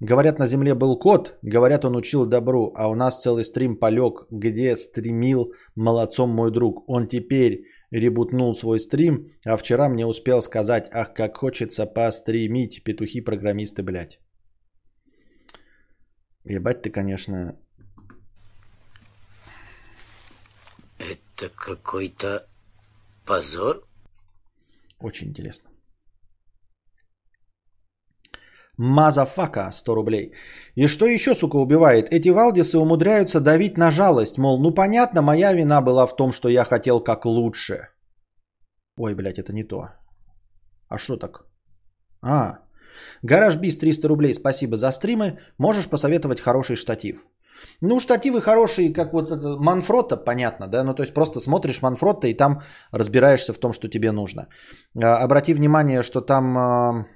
[0.00, 4.26] Говорят, на земле был кот, говорят, он учил добру, а у нас целый стрим полег,
[4.30, 6.84] где стримил молодцом мой друг.
[6.88, 7.62] Он теперь
[7.98, 14.18] ребутнул свой стрим, а вчера мне успел сказать, ах, как хочется постримить, петухи-программисты, блядь.
[16.44, 17.58] Ебать ты, конечно...
[20.98, 22.46] Это какой-то
[23.26, 23.84] позор?
[24.98, 25.71] Очень интересно.
[28.82, 30.32] Мазафака 100 рублей.
[30.74, 32.08] И что еще, сука, убивает?
[32.10, 34.38] Эти валдисы умудряются давить на жалость.
[34.38, 37.88] Мол, ну понятно, моя вина была в том, что я хотел как лучше.
[38.98, 39.88] Ой, блядь, это не то.
[40.88, 41.44] А что так?
[42.22, 42.58] А,
[43.22, 44.34] Гараж Биз 300 рублей.
[44.34, 45.38] Спасибо за стримы.
[45.58, 47.24] Можешь посоветовать хороший штатив?
[47.80, 50.82] Ну, штативы хорошие, как вот это, Manfrotto, понятно, да?
[50.82, 54.48] Ну, то есть просто смотришь Manfrotto и там разбираешься в том, что тебе нужно.
[54.96, 57.06] А, обрати внимание, что там а,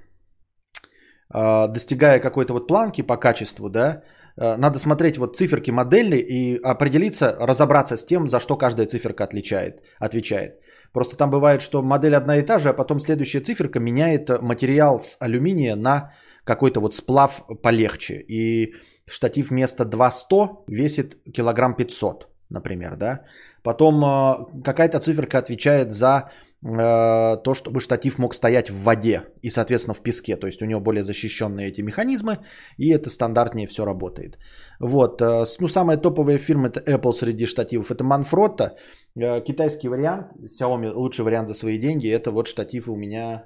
[1.29, 4.03] достигая какой-то вот планки по качеству, да,
[4.37, 9.23] а, надо смотреть вот циферки модельные и определиться, разобраться с тем, за что каждая циферка
[9.23, 10.59] отличает, отвечает.
[10.93, 14.99] Просто там бывает, что модель одна и та же, а потом следующая циферка меняет материал
[14.99, 16.11] с алюминия на
[16.43, 18.23] какой-то вот сплав полегче.
[18.27, 18.73] И
[19.05, 23.21] штатив вместо 200 весит килограмм 500, например, да.
[23.63, 29.49] Потом а, какая-то циферка отвечает за Э, то, чтобы штатив мог стоять в воде и,
[29.49, 30.35] соответственно, в песке.
[30.35, 32.39] То есть у него более защищенные эти механизмы,
[32.77, 34.39] и это стандартнее все работает.
[34.79, 35.21] Вот.
[35.21, 37.91] Э, ну, самая топовая фирма это Apple среди штативов.
[37.91, 38.71] Это Manfrotto.
[39.15, 42.07] Э, китайский вариант, Xiaomi лучший вариант за свои деньги.
[42.09, 43.45] Это вот штатив у меня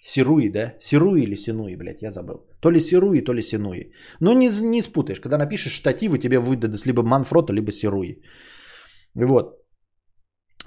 [0.00, 0.74] Сируи, да?
[0.80, 2.44] Сируи или Синуи, блядь, я забыл.
[2.60, 3.92] То ли Сируи, то ли Синуи.
[4.20, 5.20] Но не, не спутаешь.
[5.20, 8.20] Когда напишешь штативы, тебе выдадут либо Manfrotto, либо Сируи.
[9.14, 9.61] Вот.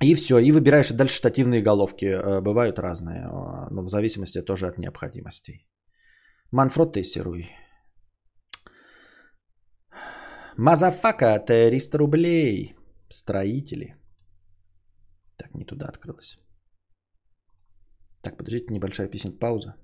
[0.01, 2.05] И все, и выбираешь дальше штативные головки.
[2.05, 5.67] Э, бывают разные, э, но в зависимости тоже от необходимостей.
[6.51, 7.49] Manfrotto и Sirui.
[10.57, 12.75] Мазафака, 300 рублей.
[13.09, 13.95] Строители.
[15.37, 16.37] Так, не туда открылось.
[18.21, 19.75] Так, подождите, небольшая песен пауза.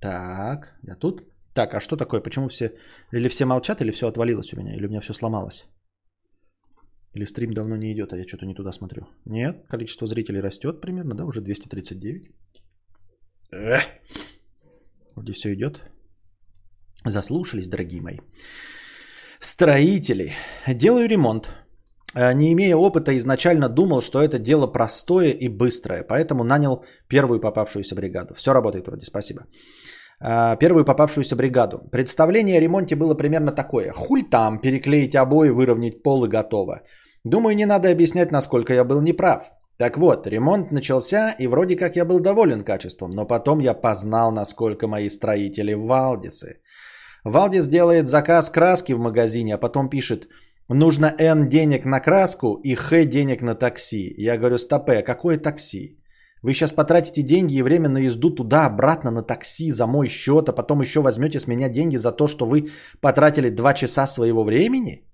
[0.00, 1.35] Так, я тут.
[1.56, 2.20] Так, а что такое?
[2.20, 2.70] Почему все...
[3.12, 5.64] Или все молчат, или все отвалилось у меня, или у меня все сломалось?
[7.14, 9.06] Или стрим давно не идет, а я что-то не туда смотрю.
[9.24, 12.30] Нет, количество зрителей растет примерно, да, уже 239.
[13.52, 13.84] Эх.
[15.14, 15.80] Вроде все идет.
[17.06, 18.18] Заслушались, дорогие мои.
[19.38, 20.34] Строители.
[20.68, 21.48] Делаю ремонт.
[22.14, 27.40] Э, не имея опыта, изначально думал, что это дело простое и быстрое, поэтому нанял первую
[27.40, 28.34] попавшуюся бригаду.
[28.34, 29.40] Все работает вроде, спасибо.
[29.40, 29.46] А,
[30.20, 31.78] первую попавшуюся бригаду.
[31.92, 33.92] Представление о ремонте было примерно такое.
[33.92, 36.82] Хуль там, переклеить обои, выровнять пол и готово.
[37.24, 39.52] Думаю, не надо объяснять, насколько я был неправ.
[39.78, 44.32] Так вот, ремонт начался, и вроде как я был доволен качеством, но потом я познал,
[44.32, 46.60] насколько мои строители Валдисы.
[47.24, 50.28] Валдис делает заказ краски в магазине, а потом пишет,
[50.68, 54.14] нужно N денег на краску и Х денег на такси.
[54.16, 55.98] Я говорю, стопе, какое такси?
[56.46, 60.52] Вы сейчас потратите деньги и время на езду туда-обратно на такси за мой счет, а
[60.52, 62.68] потом еще возьмете с меня деньги за то, что вы
[63.00, 65.04] потратили 2 часа своего времени?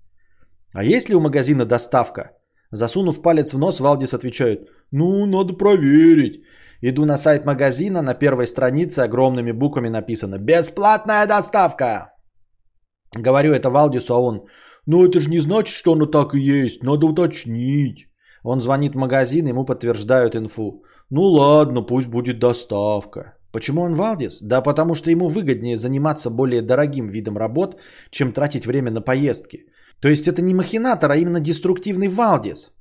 [0.73, 2.21] А есть ли у магазина доставка?
[2.71, 6.43] Засунув палец в нос, Валдис отвечает, ну, надо проверить.
[6.81, 12.13] Иду на сайт магазина, на первой странице огромными буквами написано «Бесплатная доставка».
[13.15, 14.45] Говорю это Валдису, а он,
[14.85, 18.07] ну это же не значит, что оно так и есть, надо уточнить.
[18.43, 20.83] Он звонит в магазин, ему подтверждают инфу.
[21.09, 23.37] Ну ладно, пусть будет доставка.
[23.51, 24.41] Почему он Валдис?
[24.41, 29.65] Да потому что ему выгоднее заниматься более дорогим видом работ, чем тратить время на поездки.
[30.01, 32.71] То есть это не махинатор, а именно деструктивный Валдис.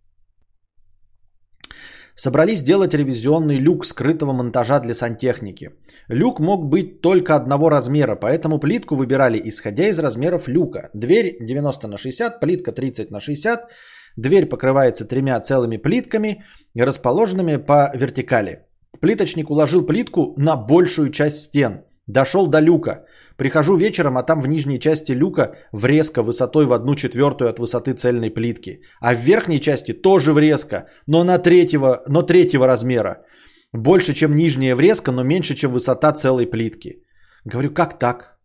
[2.15, 5.71] Собрались делать ревизионный люк скрытого монтажа для сантехники.
[6.09, 10.91] Люк мог быть только одного размера, поэтому плитку выбирали исходя из размеров люка.
[10.95, 13.71] Дверь 90 на 60, плитка 30 на 60.
[14.16, 16.44] Дверь покрывается тремя целыми плитками,
[16.75, 18.66] расположенными по вертикали.
[19.01, 21.85] Плиточник уложил плитку на большую часть стен.
[22.07, 23.05] Дошел до люка.
[23.37, 27.94] Прихожу вечером, а там в нижней части люка врезка высотой в одну четвертую от высоты
[27.94, 28.81] цельной плитки.
[29.01, 33.25] А в верхней части тоже врезка, но на третьего, но третьего размера.
[33.72, 37.03] Больше, чем нижняя врезка, но меньше, чем высота целой плитки.
[37.44, 38.38] Говорю, как так?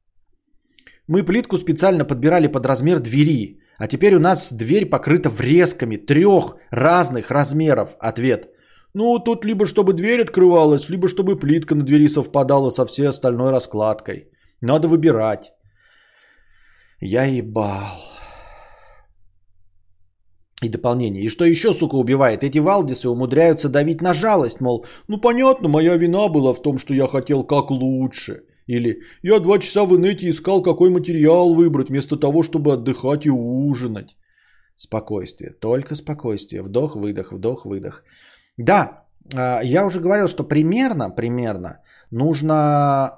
[1.07, 6.55] Мы плитку специально подбирали под размер двери, а теперь у нас дверь покрыта врезками трех
[6.71, 7.95] разных размеров.
[7.99, 8.49] Ответ.
[8.93, 13.51] Ну, тут либо чтобы дверь открывалась, либо чтобы плитка на двери совпадала со всей остальной
[13.51, 14.31] раскладкой.
[14.61, 15.51] Надо выбирать.
[16.99, 17.93] Я ебал.
[20.63, 21.23] И дополнение.
[21.23, 22.43] И что еще, сука, убивает?
[22.43, 26.95] Эти валдисы умудряются давить на жалость, мол, ну понятно, моя вина была в том, что
[26.95, 28.43] я хотел как лучше.
[28.67, 33.29] Или я два часа в инете искал, какой материал выбрать, вместо того, чтобы отдыхать и
[33.29, 34.15] ужинать.
[34.75, 36.61] Спокойствие, только спокойствие.
[36.61, 38.03] Вдох, выдох, вдох, выдох.
[38.57, 41.79] Да, а, я уже говорил, что примерно, примерно
[42.11, 42.53] нужно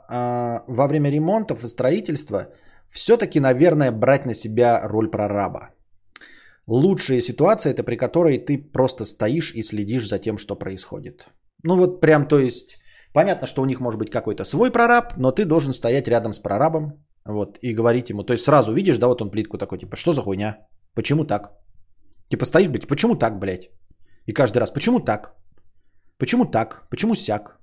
[0.09, 2.47] э, во время ремонтов и строительства
[2.89, 5.69] все-таки, наверное, брать на себя роль прораба.
[6.67, 11.27] Лучшая ситуация это при которой ты просто стоишь и следишь за тем, что происходит.
[11.63, 12.78] Ну вот прям, то есть,
[13.13, 16.39] понятно, что у них может быть какой-то свой прораб, но ты должен стоять рядом с
[16.39, 18.23] прорабом вот, и говорить ему.
[18.23, 20.57] То есть сразу видишь, да, вот он плитку такой, типа, что за хуйня?
[20.95, 21.51] Почему так?
[22.29, 23.69] Типа стоишь, блядь, почему так, блядь?
[24.25, 25.35] И каждый раз, почему так?
[26.17, 26.87] Почему так?
[26.89, 27.59] Почему сяк?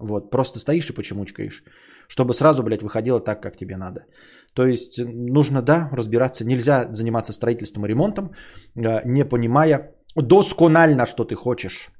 [0.00, 1.62] Вот, просто стоишь и почемучкаешь,
[2.08, 4.06] чтобы сразу, блядь, выходило так, как тебе надо.
[4.54, 6.44] То есть нужно, да, разбираться.
[6.44, 8.32] Нельзя заниматься строительством и ремонтом,
[8.76, 11.90] э, не понимая досконально, что ты хочешь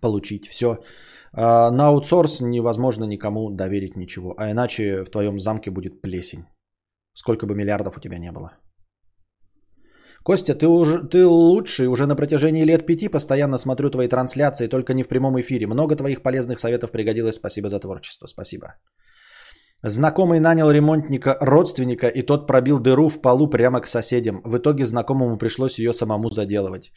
[0.00, 0.46] получить.
[0.46, 0.78] Все.
[1.32, 6.44] Э, на аутсорс невозможно никому доверить ничего, а иначе в твоем замке будет плесень.
[7.14, 8.50] Сколько бы миллиардов у тебя не было.
[10.22, 14.92] Костя, ты, уже, ты лучший, уже на протяжении лет пяти постоянно смотрю твои трансляции, только
[14.92, 15.66] не в прямом эфире.
[15.66, 18.74] Много твоих полезных советов пригодилось, спасибо за творчество, спасибо.
[19.82, 24.40] Знакомый нанял ремонтника родственника, и тот пробил дыру в полу прямо к соседям.
[24.44, 26.92] В итоге знакомому пришлось ее самому заделывать.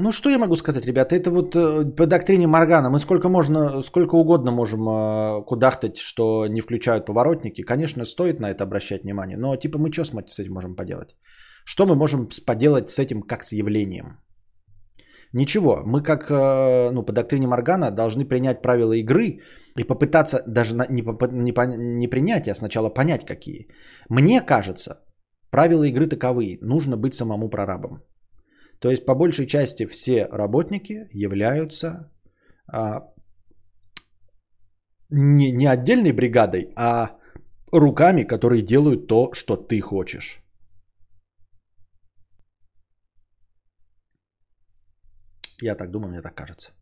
[0.00, 1.16] Ну, что я могу сказать, ребята?
[1.16, 2.88] Это вот э, по доктрине Моргана.
[2.88, 7.62] Мы сколько можно, сколько угодно можем э, кудахтать, что не включают поворотники.
[7.62, 9.36] Конечно, стоит на это обращать внимание.
[9.36, 11.16] Но типа мы что с этим можем поделать?
[11.64, 14.20] Что мы можем поделать с этим как с явлением?
[15.32, 15.82] Ничего.
[15.84, 19.40] Мы как э, ну, по доктрине Моргана должны принять правила игры
[19.76, 21.52] и попытаться даже не, не,
[22.00, 23.66] не принять, а сначала понять какие.
[24.08, 25.00] Мне кажется,
[25.50, 26.58] правила игры таковы.
[26.62, 28.04] Нужно быть самому прорабом.
[28.80, 32.10] То есть по большей части все работники являются
[32.72, 33.12] а,
[35.10, 37.18] не, не отдельной бригадой, а
[37.72, 40.42] руками, которые делают то, что ты хочешь.
[45.62, 46.72] Я так думаю, мне так кажется.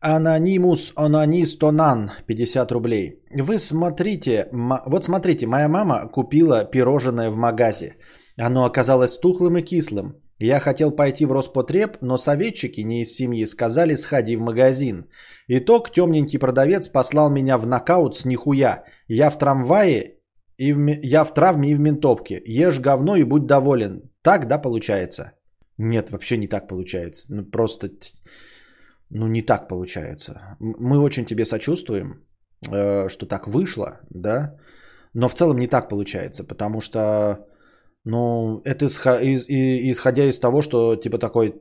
[0.00, 3.22] Анонимус Ананистонан, 50 рублей.
[3.30, 4.48] Вы смотрите,
[4.86, 7.96] вот смотрите, моя мама купила пирожное в магазе.
[8.36, 10.23] Оно оказалось тухлым и кислым.
[10.44, 15.06] Я хотел пойти в Роспотреб, но советчики не из семьи сказали сходи в магазин.
[15.48, 18.84] Итог, темненький продавец послал меня в нокаут с нихуя.
[19.08, 20.18] Я в трамвае,
[20.58, 22.42] и в, я в травме и в ментовке.
[22.44, 24.02] Ешь говно и будь доволен.
[24.22, 25.32] Так, да, получается?
[25.78, 27.34] Нет, вообще не так получается.
[27.34, 27.88] Ну, просто,
[29.10, 30.56] ну, не так получается.
[30.60, 32.22] Мы очень тебе сочувствуем,
[32.70, 34.58] э, что так вышло, да,
[35.14, 37.46] но в целом не так получается, потому что
[38.04, 41.54] ну, это исходя из того, что типа такой,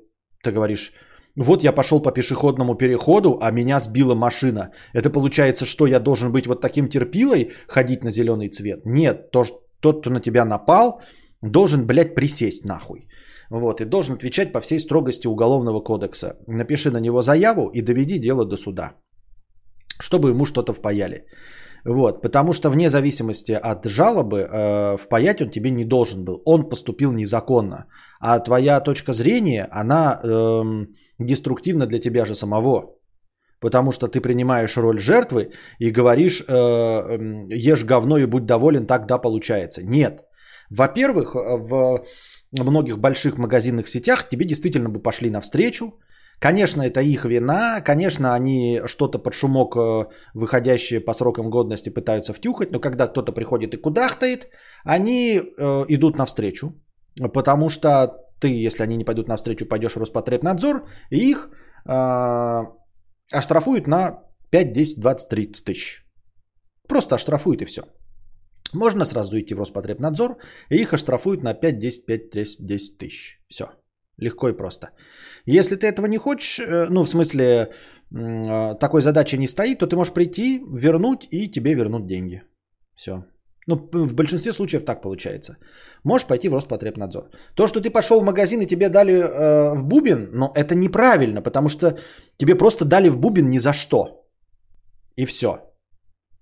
[0.43, 0.93] ты говоришь,
[1.35, 4.71] вот я пошел по пешеходному переходу, а меня сбила машина.
[4.93, 8.85] Это получается, что я должен быть вот таким терпилой, ходить на зеленый цвет?
[8.85, 9.45] Нет, то,
[9.79, 11.01] тот, кто на тебя напал,
[11.41, 13.07] должен, блядь, присесть нахуй.
[13.49, 16.37] Вот, и должен отвечать по всей строгости Уголовного кодекса.
[16.47, 18.93] Напиши на него заяву и доведи дело до суда.
[19.99, 21.25] Чтобы ему что-то впаяли.
[21.86, 26.41] Вот, потому что вне зависимости от жалобы, э, впаять он тебе не должен был.
[26.45, 27.88] Он поступил незаконно.
[28.21, 30.61] А твоя точка зрения, она э,
[31.19, 32.95] деструктивна для тебя же самого.
[33.59, 38.86] Потому что ты принимаешь роль жертвы и говоришь, э, э, ешь говно и будь доволен,
[38.88, 39.84] так да, получается.
[39.84, 40.21] Нет.
[40.69, 42.05] Во-первых, в
[42.51, 45.99] многих больших магазинных сетях тебе действительно бы пошли навстречу,
[46.43, 52.33] Конечно, это их вина, конечно, они что-то под шумок, э, выходящее по срокам годности, пытаются
[52.33, 54.49] втюхать, но когда кто-то приходит и кудахтает,
[54.83, 56.73] они э, идут навстречу,
[57.33, 58.07] потому что
[58.41, 61.49] ты, если они не пойдут навстречу, пойдешь в Роспотребнадзор, и их
[61.85, 62.61] э,
[63.31, 64.19] оштрафуют на
[64.51, 66.05] 5, 10, 20, 30 тысяч.
[66.89, 67.83] Просто оштрафуют и все.
[68.73, 70.37] Можно сразу идти в Роспотребнадзор,
[70.69, 73.39] и их оштрафуют на 5, 10, 5, 10, 10 тысяч.
[73.47, 73.65] Все.
[74.18, 74.88] Легко и просто.
[75.45, 77.43] Если ты этого не хочешь, э, ну, в смысле,
[78.11, 82.43] э, такой задачи не стоит, то ты можешь прийти, вернуть, и тебе вернут деньги.
[82.95, 83.26] Все.
[83.68, 85.57] Ну, в большинстве случаев так получается.
[86.03, 87.30] Можешь пойти в Роспотребнадзор.
[87.55, 91.41] То, что ты пошел в магазин и тебе дали э, в бубен, но это неправильно,
[91.41, 91.97] потому что
[92.38, 94.28] тебе просто дали в бубен ни за что.
[95.16, 95.57] И все.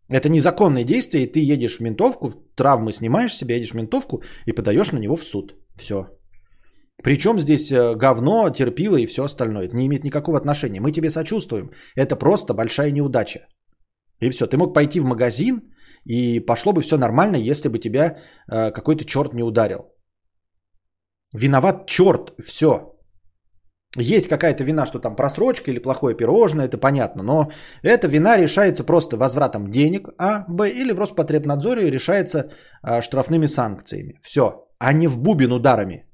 [0.10, 4.52] Это незаконное действие, и ты едешь в ментовку, травмы снимаешь себе, едешь в ментовку и
[4.52, 5.56] подаешь на него в суд.
[5.76, 6.06] Все.
[7.04, 9.66] Причем здесь э, говно, терпило и все остальное.
[9.66, 10.82] Это не имеет никакого отношения.
[10.82, 11.72] Мы тебе сочувствуем.
[11.96, 13.40] Это просто большая неудача.
[14.20, 14.48] И все.
[14.48, 15.62] Ты мог пойти в магазин,
[16.06, 18.18] и пошло бы все нормально, если бы тебя
[18.52, 19.80] э, какой-то черт не ударил.
[21.34, 22.92] Виноват черт, все.
[23.98, 27.52] Есть какая-то вина, что там просрочка или плохое пирожное, это понятно, но
[27.84, 34.18] эта вина решается просто возвратом денег, а, б, или в Роспотребнадзоре решается а, штрафными санкциями.
[34.22, 36.06] Все, а не в бубен ударами.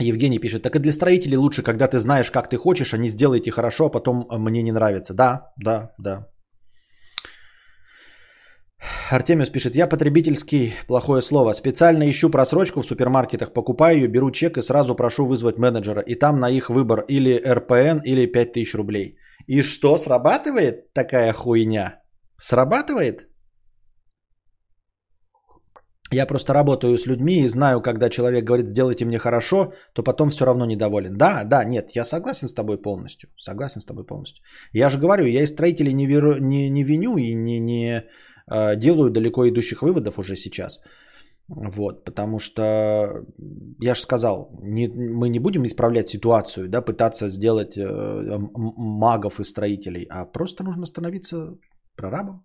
[0.00, 3.08] Евгений пишет, так и для строителей лучше, когда ты знаешь, как ты хочешь, а не
[3.08, 5.14] сделайте хорошо, а потом э, мне не нравится.
[5.14, 6.28] Да, да, да.
[9.10, 14.56] Артемиус пишет, я потребительский, плохое слово, специально ищу просрочку в супермаркетах, покупаю ее, беру чек
[14.56, 16.00] и сразу прошу вызвать менеджера.
[16.00, 19.18] И там на их выбор или РПН, или 5000 рублей.
[19.48, 22.02] И что, срабатывает такая хуйня?
[22.36, 23.27] Срабатывает?
[26.10, 30.28] Я просто работаю с людьми и знаю, когда человек говорит, сделайте мне хорошо, то потом
[30.28, 31.16] все равно недоволен.
[31.16, 33.28] Да, да, нет, я согласен с тобой полностью.
[33.36, 34.42] Согласен с тобой полностью.
[34.72, 38.04] Я же говорю, я и строителей не, веру, не, не виню и не, не
[38.50, 40.80] э, делаю далеко идущих выводов уже сейчас.
[41.48, 43.24] Вот, потому что
[43.80, 49.44] я же сказал, не, мы не будем исправлять ситуацию, да, пытаться сделать э, магов и
[49.44, 51.56] строителей, а просто нужно становиться
[51.96, 52.44] прорабом.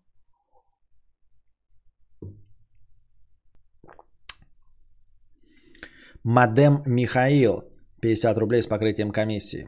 [6.26, 7.64] Мадем Михаил,
[8.02, 9.68] 50 рублей с покрытием комиссии.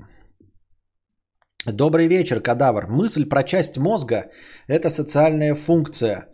[1.65, 2.87] Добрый вечер, кадавр.
[2.87, 4.31] Мысль про часть мозга–
[4.69, 6.29] это социальная функция.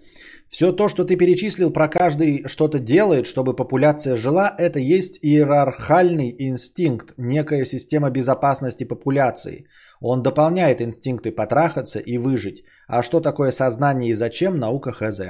[0.47, 6.36] Все то, что ты перечислил про каждый что-то делает, чтобы популяция жила, это есть иерархальный
[6.38, 9.65] инстинкт, некая система безопасности популяции.
[10.01, 12.63] Он дополняет инстинкты потрахаться и выжить.
[12.88, 15.22] А что такое сознание и зачем, наука хз.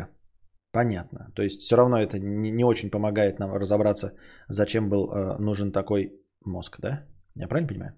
[0.72, 1.32] Понятно.
[1.36, 4.14] То есть все равно это не, не очень помогает нам разобраться,
[4.48, 6.14] зачем был э, нужен такой
[6.46, 7.06] мозг, да?
[7.36, 7.94] Я правильно понимаю?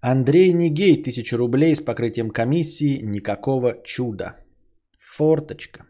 [0.00, 4.36] Андрей Нигей, 1000 рублей с покрытием комиссии, никакого чуда.
[4.98, 5.84] Форточка.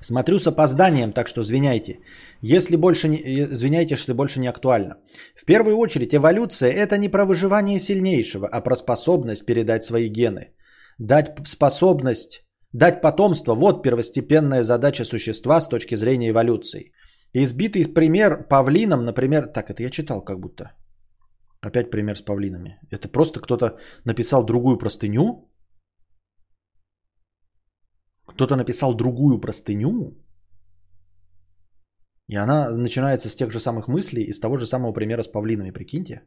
[0.00, 2.00] Смотрю с опозданием, так что извиняйте.
[2.44, 3.16] Если больше не,
[3.52, 4.96] извиняйте, что больше не актуально.
[5.36, 10.52] В первую очередь, эволюция– это не про выживание сильнейшего, а про способность передать свои гены.
[10.98, 16.92] Дать способность, дать потомство– вот первостепенная задача существа с точки зрения эволюции.
[17.32, 20.72] Избитый пример павлином, например, так это я читал как будто.
[21.60, 22.80] Опять пример с павлинами.
[22.90, 25.48] Это просто кто-то написал другую простыню.
[28.26, 30.18] Кто-то написал другую простыню
[32.28, 35.28] и она начинается с тех же самых мыслей и с того же самого примера с
[35.28, 36.22] павлинами, прикиньте.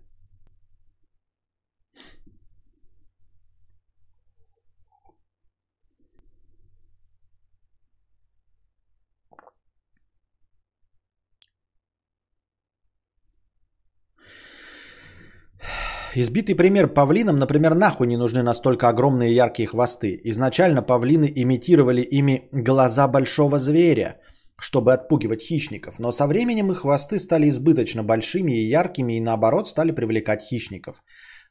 [16.17, 20.17] Избитый пример павлинам, например, нахуй не нужны настолько огромные яркие хвосты.
[20.23, 24.21] Изначально павлины имитировали ими глаза большого зверя,
[24.59, 25.99] чтобы отпугивать хищников.
[25.99, 31.03] Но со временем их хвосты стали избыточно большими и яркими, и наоборот стали привлекать хищников.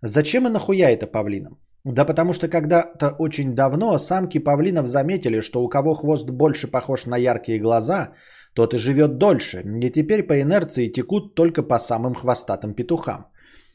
[0.03, 1.59] Зачем и нахуя это павлинам?
[1.85, 7.07] Да потому что когда-то очень давно самки павлинов заметили, что у кого хвост больше похож
[7.07, 8.15] на яркие глаза,
[8.55, 13.27] тот и живет дольше, и теперь по инерции текут только по самым хвостатым петухам.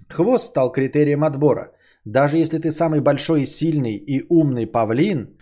[0.07, 1.71] Хвост стал критерием отбора.
[2.05, 5.37] Даже если ты самый большой, сильный и умный павлин,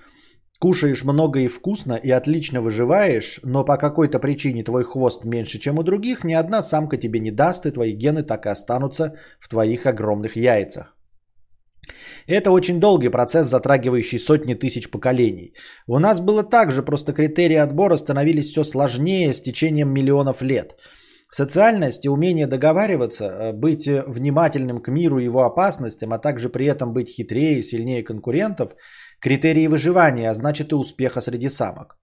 [0.59, 5.79] кушаешь много и вкусно и отлично выживаешь, но по какой-то причине твой хвост меньше, чем
[5.79, 9.49] у других, ни одна самка тебе не даст, и твои гены так и останутся в
[9.49, 10.95] твоих огромных яйцах.
[12.27, 15.53] Это очень долгий процесс, затрагивающий сотни тысяч поколений.
[15.87, 20.75] У нас было так же, просто критерии отбора становились все сложнее с течением миллионов лет.
[21.29, 26.65] Социальность и умение договариваться, э, быть внимательным к миру и его опасностям, а также при
[26.65, 28.75] этом быть хитрее и сильнее конкурентов–
[29.19, 31.97] критерии выживания, а значит и успеха среди самок.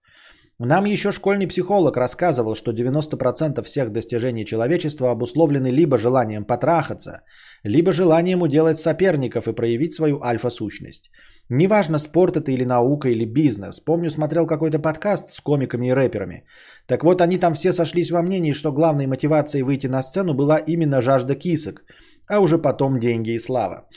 [0.59, 7.23] Нам еще школьный психолог рассказывал, что 90% всех достижений человечества обусловлены либо желанием потрахаться,
[7.63, 11.11] либо желанием уделать соперников и проявить свою альфа-сущность.
[11.49, 13.81] Неважно, спорт это или наука, или бизнес.
[13.81, 16.45] Помню, смотрел какой-то подкаст с комиками и рэперами.
[16.87, 20.57] Так вот, они там все сошлись во мнении, что главной мотивацией выйти на сцену была
[20.57, 21.83] именно жажда кисок,
[22.29, 23.89] а уже потом деньги и слава.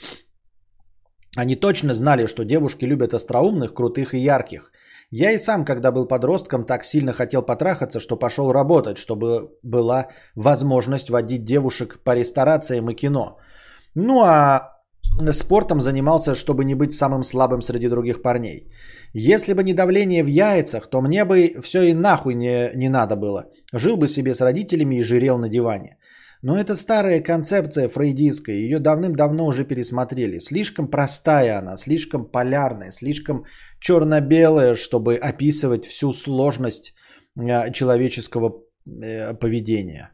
[1.35, 4.71] Они точно знали, что девушки любят остроумных, крутых и ярких–
[5.11, 10.07] я и сам, когда был подростком, так сильно хотел потрахаться, что пошел работать, чтобы была
[10.35, 13.39] возможность водить девушек по ресторациям и кино.
[13.95, 14.75] Ну а
[15.31, 18.71] спортом занимался, чтобы не быть самым слабым среди других парней.
[19.13, 23.15] Если бы не давление в яйцах, то мне бы все и нахуй не, не надо
[23.15, 23.45] было.
[23.73, 25.97] Жил бы себе с родителями и жирел на диване.
[26.41, 30.39] Но это старая концепция фрейдистская, ее давным-давно уже пересмотрели.
[30.39, 33.45] Слишком простая она, слишком полярная, слишком
[33.81, 36.93] черно-белая, чтобы описывать всю сложность
[37.37, 40.11] э, человеческого э, поведения.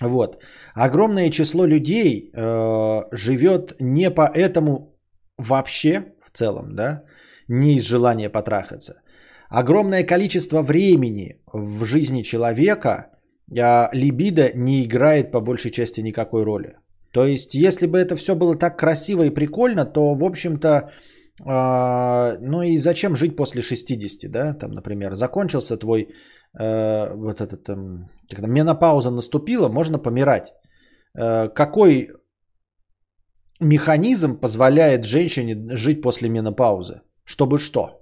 [0.00, 0.42] Вот.
[0.74, 4.98] Огромное число людей э, живет не поэтому
[5.38, 7.04] вообще в целом, да,
[7.48, 9.02] не из желания потрахаться.
[9.48, 13.13] Огромное количество времени в жизни человека
[13.52, 16.76] а либидо не играет по большей части никакой роли.
[17.12, 20.90] То есть, если бы это все было так красиво и прикольно, то, в общем-то,
[21.46, 26.08] э, ну и зачем жить после 60, да, там, например, закончился твой,
[26.58, 30.52] э, вот этот, там, когда менопауза наступила, можно помирать.
[31.16, 32.08] Э, какой
[33.60, 37.02] механизм позволяет женщине жить после менопаузы?
[37.24, 38.00] Чтобы что?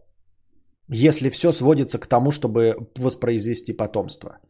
[0.88, 4.38] Если все сводится к тому, чтобы воспроизвести потомство–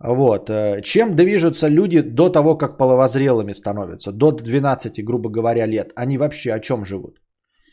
[0.00, 0.50] вот.
[0.50, 4.12] Э, чем движутся люди до того, как половозрелыми становятся?
[4.12, 5.92] До 12, грубо говоря, лет.
[5.96, 7.20] Они вообще о чем живут?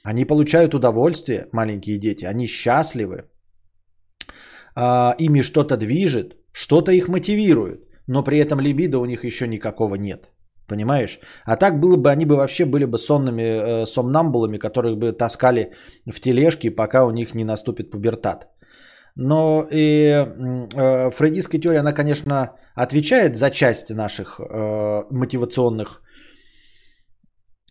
[0.04, 2.26] Они получают удовольствие, маленькие дети.
[2.26, 3.26] Они счастливы.
[4.76, 7.82] А, ими что-то движет, что-то их мотивирует.
[8.08, 10.32] Но при этом либидо у них еще никакого нет.
[10.68, 11.20] Понимаешь?
[11.46, 15.74] А так было бы, они бы вообще были бы сонными э, сомнамбулами, которых бы таскали
[16.12, 18.48] в тележке, пока у них не наступит пубертат.
[19.16, 26.02] Но и э, фрейдистская теория, она, конечно, отвечает за часть наших э, мотивационных,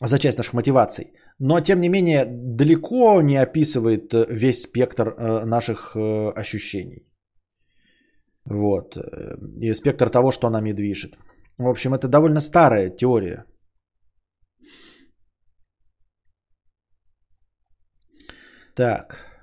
[0.01, 1.12] за часть наших мотиваций.
[1.38, 7.07] Но, тем не менее, далеко не описывает весь спектр э, наших э, ощущений.
[8.47, 8.97] Вот.
[9.61, 11.18] И спектр того, что нами движет.
[11.59, 13.45] В общем, это довольно старая теория.
[18.74, 19.34] Так.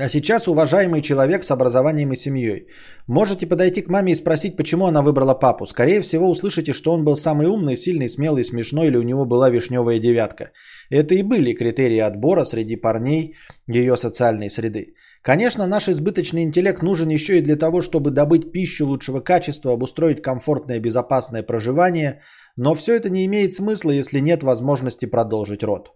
[0.00, 2.66] А сейчас уважаемый человек с образованием и семьей.
[3.06, 5.66] Можете подойти к маме и спросить, почему она выбрала папу.
[5.66, 9.50] Скорее всего, услышите, что он был самый умный, сильный, смелый, смешной, или у него была
[9.50, 10.52] вишневая девятка.
[10.88, 13.34] Это и были критерии отбора среди парней
[13.68, 14.94] ее социальной среды.
[15.22, 20.22] Конечно, наш избыточный интеллект нужен еще и для того, чтобы добыть пищу лучшего качества, обустроить
[20.22, 22.22] комфортное и безопасное проживание,
[22.56, 25.90] но все это не имеет смысла, если нет возможности продолжить род.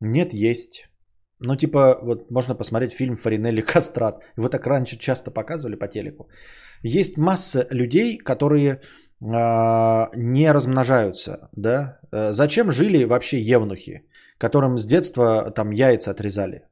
[0.00, 0.87] Нет, есть.
[1.40, 4.22] Ну, типа, вот можно посмотреть фильм Фаринелли Кастрат.
[4.36, 6.28] Его так раньше часто показывали по телеку.
[6.82, 8.80] Есть масса людей, которые э,
[10.16, 12.00] не размножаются, да?
[12.12, 14.02] Э, зачем жили вообще евнухи,
[14.38, 16.62] которым с детства там яйца отрезали?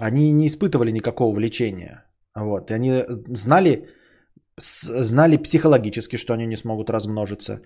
[0.00, 2.04] Они не испытывали никакого влечения.
[2.34, 2.70] Вот.
[2.70, 3.88] И они знали,
[4.58, 7.60] знали психологически, что они не смогут размножиться.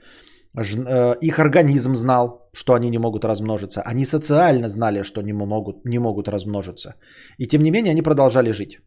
[0.56, 3.82] Э, их организм знал, что они не могут размножиться.
[3.82, 6.94] Они социально знали, что не могут, не могут размножиться.
[7.38, 8.78] И тем не менее они продолжали жить.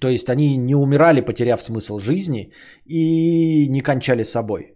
[0.00, 2.52] То есть они не умирали, потеряв смысл жизни,
[2.86, 4.74] и не кончали собой,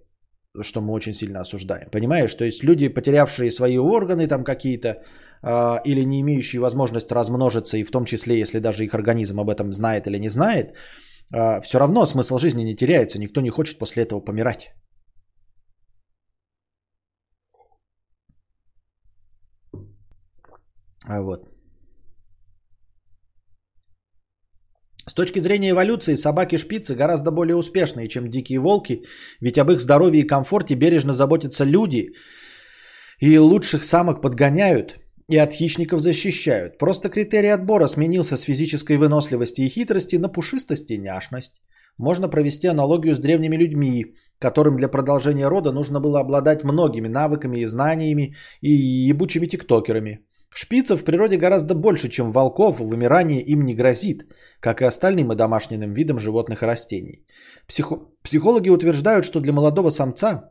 [0.62, 1.88] что мы очень сильно осуждаем.
[1.90, 2.34] Понимаешь?
[2.34, 4.88] То есть люди, потерявшие свои органы там какие-то,
[5.42, 9.50] э, или не имеющие возможность размножиться, и в том числе, если даже их организм об
[9.50, 10.74] этом знает или не знает,
[11.34, 14.74] э, все равно смысл жизни не теряется, никто не хочет после этого помирать.
[21.08, 21.48] Вот.
[25.08, 29.02] С точки зрения эволюции, собаки-шпицы гораздо более успешные, чем дикие волки,
[29.40, 32.12] ведь об их здоровье и комфорте бережно заботятся люди,
[33.20, 34.98] и лучших самок подгоняют
[35.28, 36.78] и от хищников защищают.
[36.78, 41.62] Просто критерий отбора сменился с физической выносливости и хитрости на пушистость и няшность.
[41.98, 47.60] Можно провести аналогию с древними людьми, которым для продолжения рода нужно было обладать многими навыками
[47.60, 48.70] и знаниями и
[49.08, 50.18] ебучими тиктокерами–
[50.58, 54.24] Шпицев в природе гораздо больше, чем волков, вымирание им не грозит,
[54.60, 57.26] как и остальным и домашним видам животных и растений.
[57.68, 60.50] Психо- психологи утверждают, что для молодого самца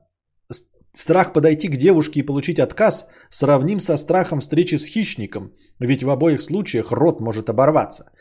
[0.94, 6.10] страх подойти к девушке и получить отказ сравним со страхом встречи с хищником, ведь в
[6.10, 8.12] обоих случаях рот может оборваться.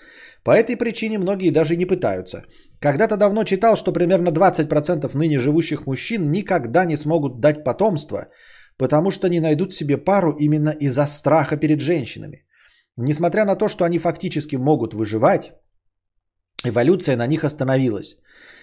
[0.42, 2.44] По этой причине многие даже не пытаются.
[2.80, 8.28] Когда-то давно читал, что примерно 20% ныне живущих мужчин никогда не смогут дать потомство–
[8.78, 12.44] потому что не найдут себе пару именно из-за страха перед женщинами.
[12.96, 15.52] Несмотря на то, что они фактически могут выживать,
[16.64, 18.16] эволюция на них остановилась.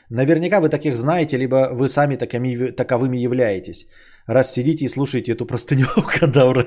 [0.10, 3.88] Наверняка вы таких знаете, либо вы сами такими, таковыми являетесь.
[4.28, 5.88] Раз сидите и слушаете эту простыню
[6.20, 6.66] кадавра.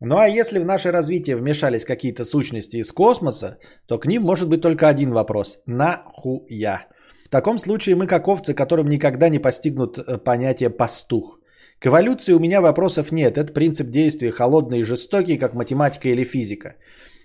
[0.00, 4.48] Ну а если в наше развитие вмешались какие-то сущности из космоса, то к ним может
[4.48, 5.60] быть только один вопрос.
[5.66, 6.86] Нахуя?
[7.26, 11.40] В таком случае мы как овцы, которым никогда не постигнут э, понятие «пастух».
[11.80, 13.36] К эволюции у меня вопросов нет.
[13.36, 16.76] Это принцип действия холодный и жестокий, как математика или физика.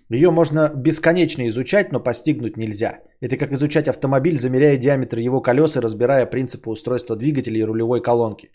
[0.09, 2.99] Ее можно бесконечно изучать, но постигнуть нельзя.
[3.21, 8.01] Это как изучать автомобиль, замеряя диаметр его колес и разбирая принципы устройства двигателя и рулевой
[8.01, 8.49] колонки.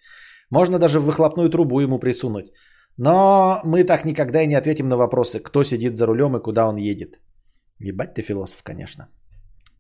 [0.51, 2.51] Можно даже в выхлопную трубу ему присунуть.
[2.97, 6.67] Но мы так никогда и не ответим на вопросы, кто сидит за рулем и куда
[6.67, 7.21] он едет.
[7.79, 9.09] Ебать ты философ, конечно.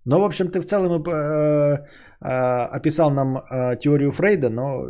[0.07, 1.85] Но, в общем, ты в целом э,
[2.21, 4.87] э, описал нам э, теорию Фрейда, но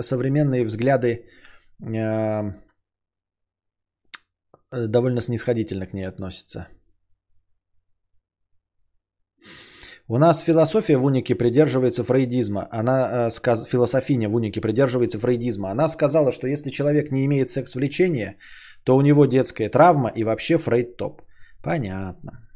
[0.00, 1.24] современные взгляды
[1.80, 2.52] э,
[4.72, 6.66] довольно снисходительно к ней относятся.
[10.08, 12.66] У нас философия в унике придерживается фрейдизма.
[12.72, 13.64] Она, э, сказ...
[13.68, 15.70] Философиня в унике придерживается фрейдизма.
[15.70, 18.36] Она сказала, что если человек не имеет секс-влечения,
[18.84, 21.22] то у него детская травма и вообще Фрейд топ.
[21.62, 22.49] Понятно.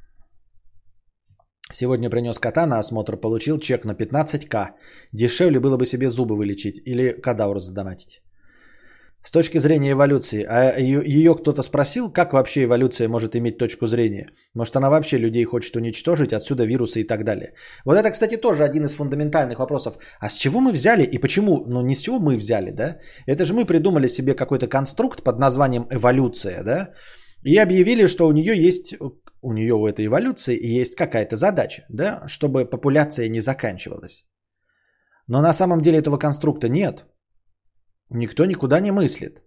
[1.72, 4.72] Сегодня принес кота на осмотр, получил чек на 15к.
[5.12, 8.20] Дешевле было бы себе зубы вылечить или кадавр задонатить.
[9.26, 14.28] С точки зрения эволюции, а ее кто-то спросил, как вообще эволюция может иметь точку зрения?
[14.54, 17.54] Может, она вообще людей хочет уничтожить, отсюда вирусы и так далее.
[17.86, 19.96] Вот это, кстати, тоже один из фундаментальных вопросов.
[20.20, 21.64] А с чего мы взяли и почему?
[21.66, 22.98] Ну, не с чего мы взяли, да?
[23.26, 26.90] Это же мы придумали себе какой-то конструкт под названием эволюция, да?
[27.42, 28.94] И объявили, что у нее есть
[29.44, 34.24] у нее у этой эволюции есть какая-то задача, да, чтобы популяция не заканчивалась.
[35.28, 37.04] Но на самом деле этого конструкта нет.
[38.10, 39.42] Никто никуда не мыслит.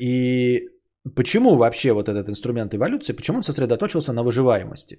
[0.00, 0.68] И
[1.14, 4.98] почему вообще вот этот инструмент эволюции, почему он сосредоточился на выживаемости?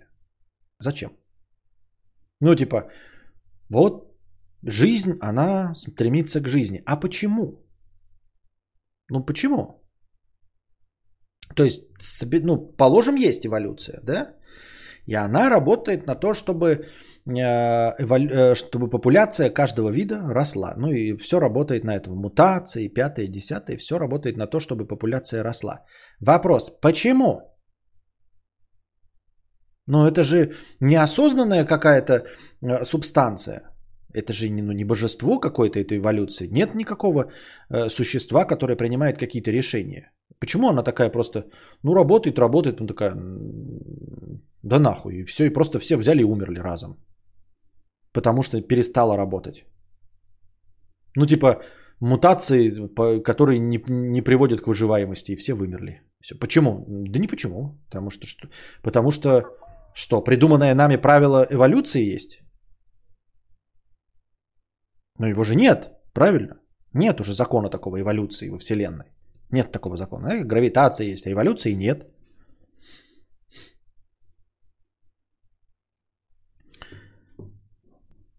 [0.79, 1.09] Зачем?
[2.39, 2.89] Ну, типа,
[3.69, 4.17] вот
[4.63, 6.81] жизнь, она стремится к жизни.
[6.85, 7.65] А почему?
[9.09, 9.76] Ну, почему?
[11.55, 11.83] То есть,
[12.43, 14.33] ну, положим, есть эволюция, да?
[15.07, 20.73] И она работает на то, чтобы, э, э, чтобы популяция каждого вида росла.
[20.77, 22.17] Ну и все работает на этом.
[22.17, 25.85] Мутации, пятое, десятое, все работает на то, чтобы популяция росла.
[26.19, 27.41] Вопрос, почему?
[29.87, 32.13] Ну это же неосознанная какая-то
[32.61, 33.61] э, субстанция.
[34.13, 36.47] Это же не, ну, не божество какой-то этой эволюции.
[36.47, 37.31] Нет никакого
[37.69, 40.11] э, существа, которое принимает какие-то решения.
[40.39, 41.45] Почему она такая просто,
[41.83, 43.15] ну работает, работает, ну такая,
[44.63, 46.97] да нахуй, и все, и просто все взяли и умерли разом.
[48.13, 49.65] Потому что перестала работать.
[51.15, 51.61] Ну типа
[51.99, 52.87] мутации,
[53.23, 56.01] которые не, не приводят к выживаемости, и все вымерли.
[56.21, 56.35] Все.
[56.35, 56.85] Почему?
[56.87, 57.79] Да не почему.
[57.89, 58.47] Потому что, что,
[58.83, 59.43] потому что
[59.93, 62.39] что, придуманное нами правило эволюции есть?
[65.19, 66.59] Но его же нет, правильно?
[66.93, 69.05] Нет уже закона такого эволюции во Вселенной.
[69.51, 70.27] Нет такого закона.
[70.27, 72.07] Э, гравитация есть, а эволюции нет.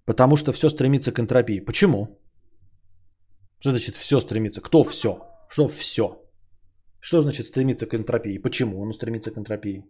[0.05, 1.61] Потому что все стремится к энтропии.
[1.61, 2.19] Почему?
[3.59, 4.61] Что значит все стремится?
[4.61, 5.11] Кто все?
[5.49, 6.05] Что все?
[7.01, 8.39] Что значит стремиться к энтропии?
[8.39, 9.85] Почему он стремится к энтропии?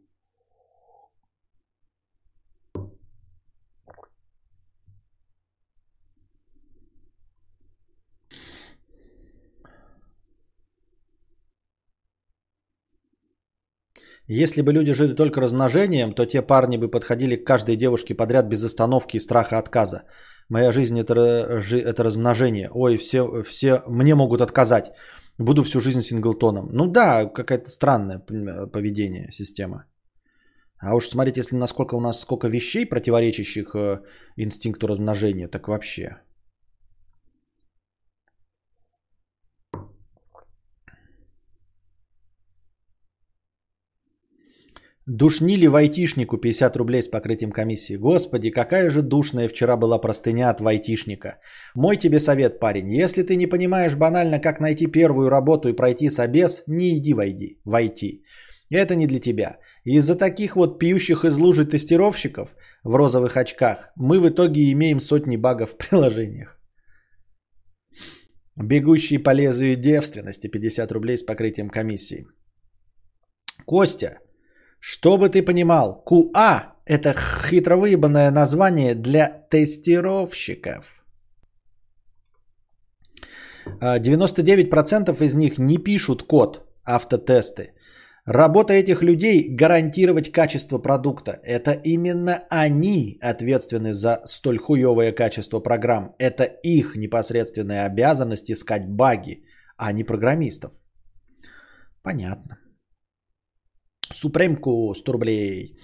[14.30, 18.46] Если бы люди жили только размножением, то те парни бы подходили к каждой девушке подряд
[18.46, 20.02] без остановки и страха отказа.
[20.50, 21.14] Моя жизнь это,
[21.72, 22.68] это размножение.
[22.70, 24.92] Ой, все, все мне могут отказать.
[25.38, 26.68] Буду всю жизнь синглтоном.
[26.72, 29.86] Ну да, какое-то странное поведение, система.
[30.78, 34.00] А уж смотрите, если насколько у нас сколько вещей, противоречащих э,
[34.36, 36.18] инстинкту размножения, так вообще.
[45.10, 47.96] Душнили вайтишнику 50 рублей с покрытием комиссии.
[47.96, 51.38] Господи, какая же душная вчера была простыня от вайтишника.
[51.74, 52.92] Мой тебе совет, парень.
[53.02, 57.58] Если ты не понимаешь банально, как найти первую работу и пройти собес, не иди войди,
[57.64, 58.22] войти.
[58.70, 59.58] Это не для тебя.
[59.84, 62.54] Из-за таких вот пьющих из лужи тестировщиков
[62.84, 66.60] в розовых очках мы в итоге имеем сотни багов в приложениях.
[68.56, 72.26] Бегущий по лезвию девственности 50 рублей с покрытием комиссии.
[73.64, 74.18] Костя,
[74.80, 80.98] чтобы ты понимал, QA– это хитро выебанное название для тестировщиков.
[83.80, 87.74] 99% из них не пишут код автотесты.
[88.24, 91.40] Работа этих людей– гарантировать качество продукта.
[91.42, 96.14] Это именно они ответственны за столь хуевое качество программ.
[96.18, 99.44] Это их непосредственная обязанность искать баги,
[99.78, 100.72] а не программистов.
[102.02, 102.58] Понятно.
[104.12, 105.78] Супремку 100 рублей.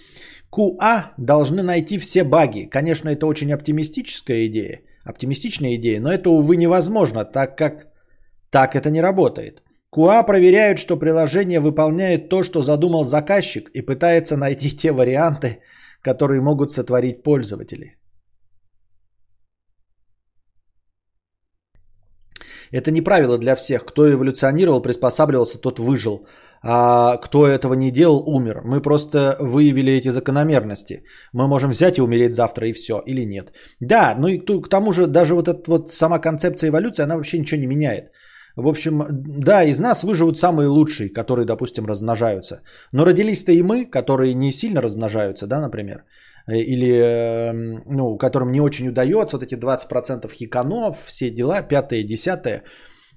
[0.51, 2.68] QA должны найти все баги.
[2.70, 4.83] Конечно, это очень оптимистическая идея.
[5.05, 7.87] Оптимистичная идея, но это, увы, невозможно, так как
[8.51, 9.62] так это не работает.
[9.95, 15.61] QA проверяют, что приложение выполняет то, что задумал заказчик и пытается найти те варианты,
[16.03, 17.97] которые могут сотворить пользователи.
[22.72, 23.85] Это не правило для всех.
[23.85, 26.27] Кто эволюционировал, приспосабливался, тот выжил
[26.67, 28.62] а кто этого не делал, умер.
[28.65, 31.05] Мы просто выявили эти закономерности.
[31.33, 33.53] Мы можем взять и умереть завтра и все, или нет.
[33.81, 37.39] Да, ну и к тому же даже вот эта вот сама концепция эволюции, она вообще
[37.39, 38.11] ничего не меняет.
[38.57, 42.62] В общем, да, из нас выживут самые лучшие, которые, допустим, размножаются.
[42.93, 46.05] Но родились-то и мы, которые не сильно размножаются, да, например.
[46.47, 52.05] Э, или, эм, ну, которым не очень удается, вот эти 20% хиканов, все дела, пятое,
[52.05, 52.62] десятое.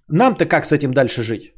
[0.09, 1.56] Нам-то как с этим дальше жить?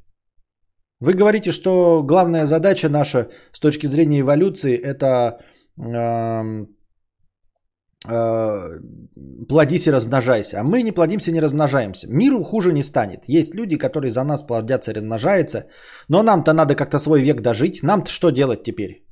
[1.02, 5.40] Вы говорите, что главная задача наша с точки зрения эволюции это
[5.78, 6.66] э,
[8.06, 8.80] э,
[9.48, 10.60] плодись и размножайся.
[10.60, 12.08] А мы не плодимся, не размножаемся.
[12.10, 13.30] Миру хуже не станет.
[13.30, 15.68] Есть люди, которые за нас плодятся и размножаются.
[16.10, 17.82] Но нам-то надо как-то свой век дожить.
[17.82, 19.06] Нам-то что делать теперь?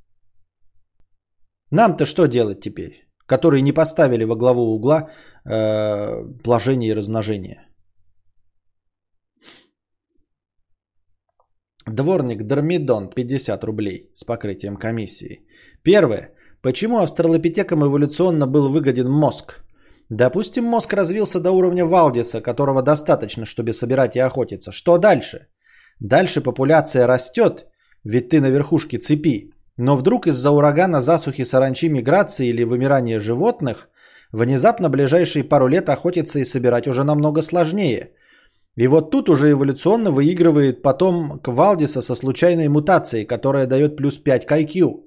[1.71, 3.07] Нам-то что делать теперь?
[3.25, 5.09] Которые не поставили во главу угла
[5.45, 7.66] э, положение и размножение.
[11.88, 15.39] Дворник Дормидон 50 рублей с покрытием комиссии.
[15.83, 16.31] Первое.
[16.61, 19.63] Почему австралопитекам эволюционно был выгоден мозг?
[20.09, 24.71] Допустим, мозг развился до уровня Валдиса, которого достаточно, чтобы собирать и охотиться.
[24.71, 25.47] Что дальше?
[26.01, 27.67] Дальше популяция растет,
[28.03, 29.53] ведь ты на верхушке цепи.
[29.77, 33.89] Но вдруг из-за урагана, засухи, саранчи, миграции или вымирания животных,
[34.33, 38.11] внезапно ближайшие пару лет охотиться и собирать уже намного сложнее–
[38.78, 44.45] и вот тут уже эволюционно выигрывает потом Квалдиса со случайной мутацией, которая дает плюс 5
[44.45, 45.03] к IQ.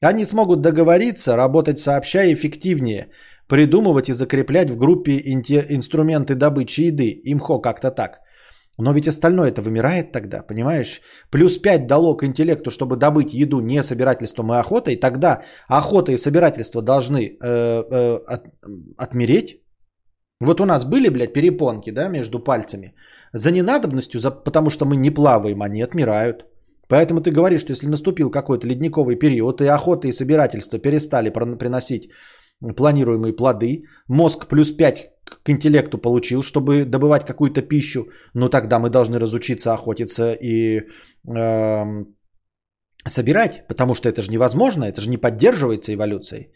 [0.00, 3.10] Они смогут договориться, работать сообща эффективнее,
[3.48, 8.20] придумывать и закреплять в группе инструменты добычи еды, имхо как-то так.
[8.78, 11.00] Но ведь остальное это вымирает тогда, понимаешь?
[11.30, 16.16] Плюс 5 дало к интеллекту, чтобы добыть еду не собирательством и охотой, тогда охота и
[16.16, 18.46] собирательство должны э, э, от,
[18.96, 19.60] отмереть.
[20.40, 22.94] Вот у нас были, блядь, перепонки, да, между пальцами.
[23.32, 26.44] За ненадобностью, за, потому что мы не плаваем, они отмирают.
[26.88, 32.08] Поэтому ты говоришь, что если наступил какой-то ледниковый период, и охота и собирательство перестали приносить
[32.76, 35.10] планируемые плоды, мозг плюс 5
[35.44, 42.04] к интеллекту получил, чтобы добывать какую-то пищу, ну тогда мы должны разучиться охотиться и э,
[43.06, 46.52] собирать, потому что это же невозможно, это же не поддерживается эволюцией.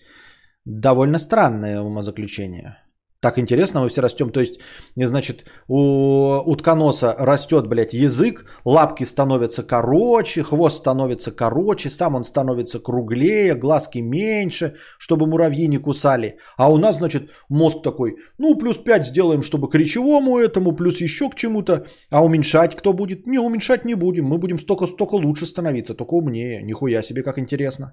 [0.65, 2.79] Довольно странное умозаключение.
[3.23, 4.31] Так интересно, мы все растем.
[4.31, 4.59] То есть,
[4.97, 12.81] значит, у утконоса растет, блядь, язык, лапки становятся короче, хвост становится короче, сам он становится
[12.81, 16.37] круглее, глазки меньше, чтобы муравьи не кусали.
[16.57, 21.01] А у нас, значит, мозг такой, ну, плюс 5 сделаем, чтобы к речевому этому, плюс
[21.01, 21.87] еще к чему-то.
[22.11, 23.27] А уменьшать кто будет?
[23.29, 24.25] Не, уменьшать не будем.
[24.25, 26.61] Мы будем столько-столько лучше становиться, только умнее.
[26.65, 27.93] Нихуя себе, как интересно.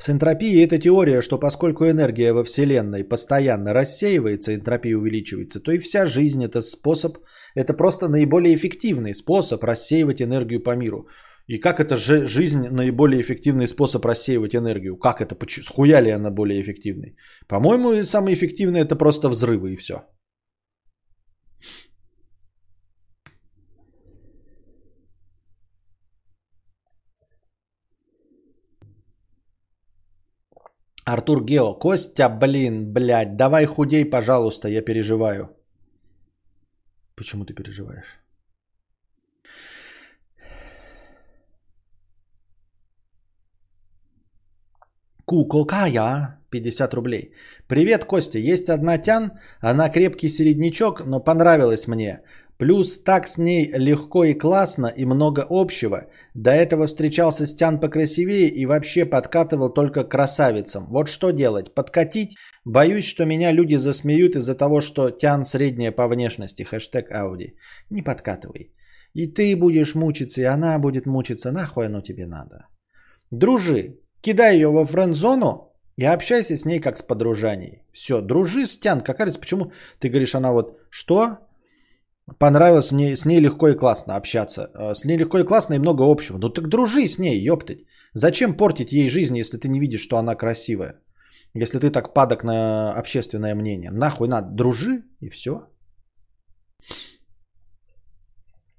[0.00, 5.78] С энтропией это теория, что поскольку энергия во Вселенной постоянно рассеивается, энтропия увеличивается, то и
[5.78, 7.18] вся жизнь это способ,
[7.54, 11.06] это просто наиболее эффективный способ рассеивать энергию по миру.
[11.48, 14.96] И как это же жизнь наиболее эффективный способ рассеивать энергию?
[14.96, 15.36] Как это?
[15.62, 17.16] Схуя ли она более эффективной?
[17.46, 19.94] По-моему, самый эффективный это просто взрывы и все.
[31.04, 31.74] Артур Гео.
[31.78, 35.56] Костя, блин, блядь, давай худей, пожалуйста, я переживаю.
[37.16, 38.18] Почему ты переживаешь?
[45.24, 47.34] Куколкая, 50 рублей.
[47.68, 48.38] Привет, Костя.
[48.38, 52.22] Есть одна тян, она крепкий середнячок, но понравилась мне.
[52.60, 56.10] Плюс так с ней легко и классно и много общего.
[56.34, 60.86] До этого встречался с Тян покрасивее и вообще подкатывал только красавицам.
[60.90, 61.74] Вот что делать?
[61.74, 62.36] Подкатить?
[62.66, 66.62] Боюсь, что меня люди засмеют из-за того, что Тян средняя по внешности.
[66.62, 67.56] Хэштег Ауди.
[67.90, 68.74] Не подкатывай.
[69.14, 71.52] И ты будешь мучиться, и она будет мучиться.
[71.52, 72.66] Нахуй оно тебе надо?
[73.30, 74.00] Дружи.
[74.20, 77.84] Кидай ее во френд-зону и общайся с ней как с подружаней.
[77.90, 79.00] Все, дружи с Тян.
[79.00, 81.38] Как раз почему ты говоришь, она вот что?
[82.38, 84.70] Понравилось мне, с ней легко и классно общаться.
[84.74, 86.38] Э, с ней легко и классно и много общего.
[86.38, 87.84] Ну так дружи с ней, ёптать.
[88.14, 91.00] Зачем портить ей жизнь, если ты не видишь, что она красивая?
[91.54, 93.90] Если ты так падок на общественное мнение.
[93.90, 95.66] Нахуй надо, дружи и все.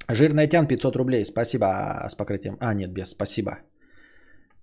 [0.09, 1.25] Жирная тян 500 рублей.
[1.25, 1.65] Спасибо
[2.09, 2.57] с покрытием.
[2.59, 3.09] А, нет, без.
[3.09, 3.59] Спасибо.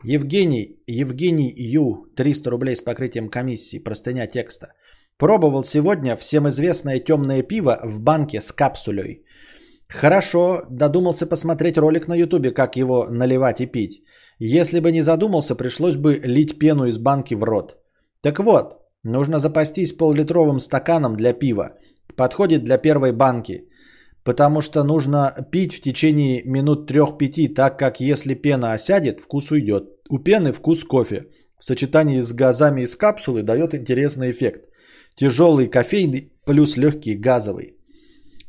[0.04, 3.78] Евгений, Евгений Ю, 300 рублей с покрытием комиссии.
[3.78, 4.72] Простыня текста.
[5.18, 9.24] Пробовал сегодня всем известное темное пиво в банке с капсулей.
[9.88, 14.04] Хорошо, додумался посмотреть ролик на ютубе, как его наливать и пить.
[14.38, 17.76] Если бы не задумался, пришлось бы лить пену из банки в рот.
[18.20, 21.72] Так вот, нужно запастись пол-литровым стаканом для пива.
[22.16, 23.68] Подходит для первой банки.
[24.22, 29.84] Потому что нужно пить в течение минут 3-5, так как если пена осядет, вкус уйдет.
[30.10, 31.26] У пены вкус кофе.
[31.58, 34.67] В сочетании с газами из капсулы дает интересный эффект.
[35.18, 37.74] Тяжелый кофейный плюс легкий газовый.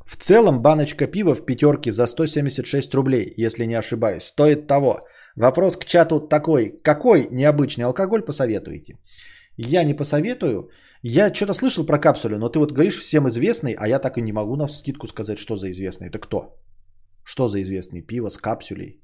[0.05, 5.07] В целом баночка пива в пятерке за 176 рублей, если не ошибаюсь, стоит того.
[5.35, 8.99] Вопрос к чату такой, какой необычный алкоголь посоветуете?
[9.57, 10.69] Я не посоветую.
[11.01, 14.21] Я что-то слышал про капсулю, но ты вот говоришь всем известный, а я так и
[14.21, 16.09] не могу на скидку сказать, что за известный.
[16.09, 16.55] Это кто?
[17.23, 18.01] Что за известный?
[18.01, 19.01] Пиво с капсулей.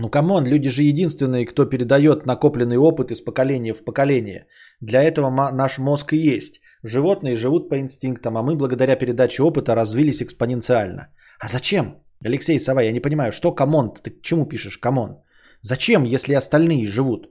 [0.00, 4.46] Ну, come on, люди же единственные, кто передает накопленный опыт из поколения в поколение.
[4.80, 6.60] Для этого наш мозг и есть.
[6.84, 11.08] Животные живут по инстинктам, а мы благодаря передаче опыта развились экспоненциально.
[11.40, 11.96] А зачем?
[12.24, 13.92] Алексей Сова, я не понимаю, что come on?
[13.92, 15.16] Ты к чему пишешь come on?
[15.62, 17.26] Зачем, если остальные живут?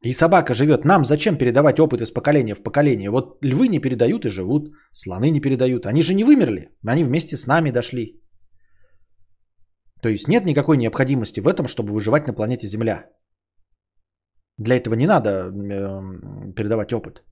[0.00, 0.84] И собака живет.
[0.84, 3.10] Нам зачем передавать опыт из поколения в поколение?
[3.10, 5.84] Вот львы не передают и живут, слоны не передают.
[5.84, 8.22] Они же не вымерли, они вместе с нами дошли.
[10.02, 13.10] То есть нет никакой необходимости в этом, чтобы выживать на планете Земля.
[14.58, 17.22] Для этого не надо э, передавать опыт.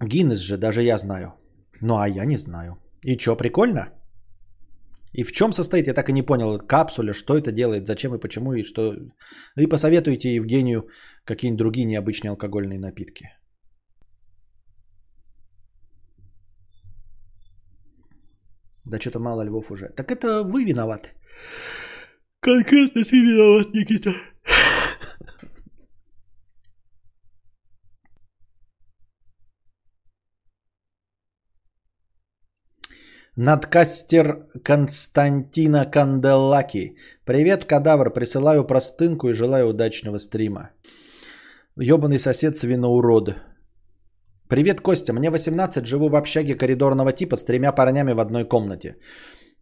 [0.00, 1.34] Гиннес же даже я знаю.
[1.80, 2.76] Ну а я не знаю.
[3.04, 3.88] И что, прикольно?
[5.12, 8.20] И в чем состоит, я так и не понял, капсуля, что это делает, зачем и
[8.20, 8.94] почему, и что...
[9.56, 10.88] И посоветуйте Евгению
[11.24, 13.28] какие-нибудь другие необычные алкогольные напитки.
[18.84, 19.88] Да что-то мало львов уже.
[19.96, 21.10] Так это вы виноваты.
[22.40, 24.12] Конкретно ты виноват, Никита.
[33.36, 36.96] Надкастер Константина Канделаки.
[37.24, 38.12] Привет, кадавр.
[38.12, 40.70] Присылаю простынку и желаю удачного стрима.
[41.76, 43.36] Ёбаный сосед свиноурод.
[44.52, 45.12] Привет, Костя.
[45.14, 48.96] Мне 18, живу в общаге коридорного типа с тремя парнями в одной комнате.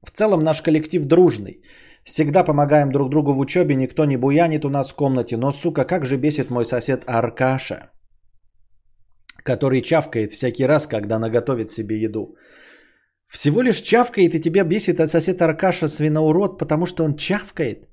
[0.02, 1.62] В целом наш коллектив дружный.
[2.04, 5.36] Всегда помогаем друг другу в учебе, никто не буянит у нас в комнате.
[5.36, 7.92] Но, сука, как же бесит мой сосед Аркаша,
[9.44, 12.34] который чавкает всякий раз, когда наготовит себе еду.
[13.28, 17.88] Всего лишь чавкает и тебя бесит от сосед Аркаша свиноурод, потому что он чавкает.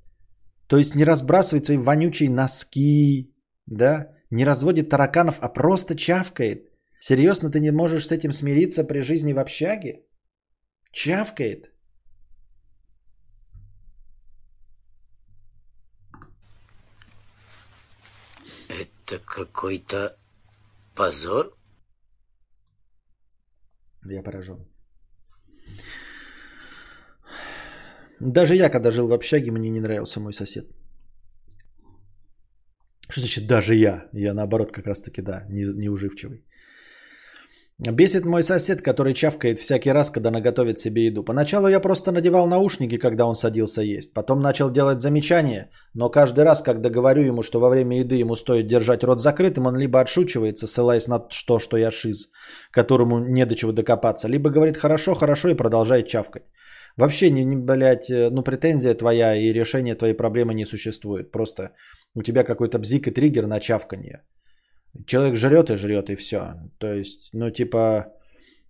[0.68, 3.36] То есть не разбрасывает свои вонючие носки,
[3.68, 6.68] да, не разводит тараканов, а просто чавкает.
[7.00, 10.04] Серьезно, ты не можешь с этим смириться при жизни в общаге?
[10.92, 11.72] Чавкает.
[18.70, 20.18] Это какой-то
[20.96, 21.54] позор?
[24.06, 24.68] Я поражен.
[28.20, 30.66] Даже я, когда жил в общаге, мне не нравился мой сосед.
[33.10, 34.10] Что значит даже я?
[34.14, 36.47] Я наоборот как раз таки, да, не, неуживчивый.
[37.80, 41.24] Бесит мой сосед, который чавкает всякий раз, когда наготовит себе еду.
[41.24, 44.14] Поначалу я просто надевал наушники, когда он садился есть.
[44.16, 48.36] Потом начал делать замечания, но каждый раз, когда говорю ему, что во время еды ему
[48.36, 52.32] стоит держать рот закрытым, он либо отшучивается, ссылаясь на то, что я шиз,
[52.72, 56.44] которому не до чего докопаться, либо говорит «хорошо, хорошо» и продолжает чавкать.
[56.96, 61.32] Вообще, не, не, блядь, э, ну претензия твоя и решение твоей проблемы не существует.
[61.32, 61.74] Просто
[62.16, 64.24] у тебя какой-то бзик и триггер на чавканье.
[65.06, 66.54] Человек жрет и жрет, и все.
[66.80, 68.14] То есть, ну типа,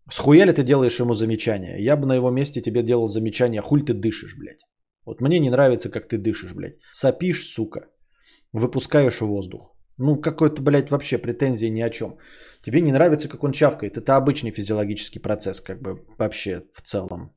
[0.10, 1.84] схуя ли ты делаешь ему замечание?
[1.84, 4.66] Я бы на его месте тебе делал замечание, хуль ты дышишь, блядь.
[5.06, 6.80] Вот мне не нравится, как ты дышишь, блядь.
[6.92, 7.88] Сопишь, сука.
[8.52, 9.78] Выпускаешь воздух.
[9.98, 12.18] Ну, какой-то, блядь, вообще претензии ни о чем.
[12.62, 13.98] Тебе не нравится, как он чавкает.
[13.98, 17.34] Это обычный физиологический процесс, как бы, вообще, в целом.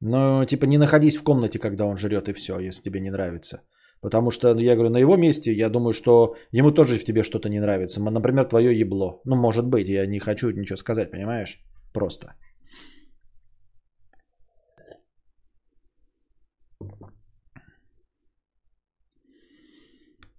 [0.00, 3.62] Но, типа, не находись в комнате, когда он жрет, и все, если тебе не нравится.
[4.04, 7.22] Потому что, ну, я говорю, на его месте, я думаю, что ему тоже в тебе
[7.22, 8.02] что-то не нравится.
[8.02, 9.22] Например, твое ебло.
[9.24, 11.58] Ну, может быть, я не хочу ничего сказать, понимаешь?
[11.94, 12.34] Просто.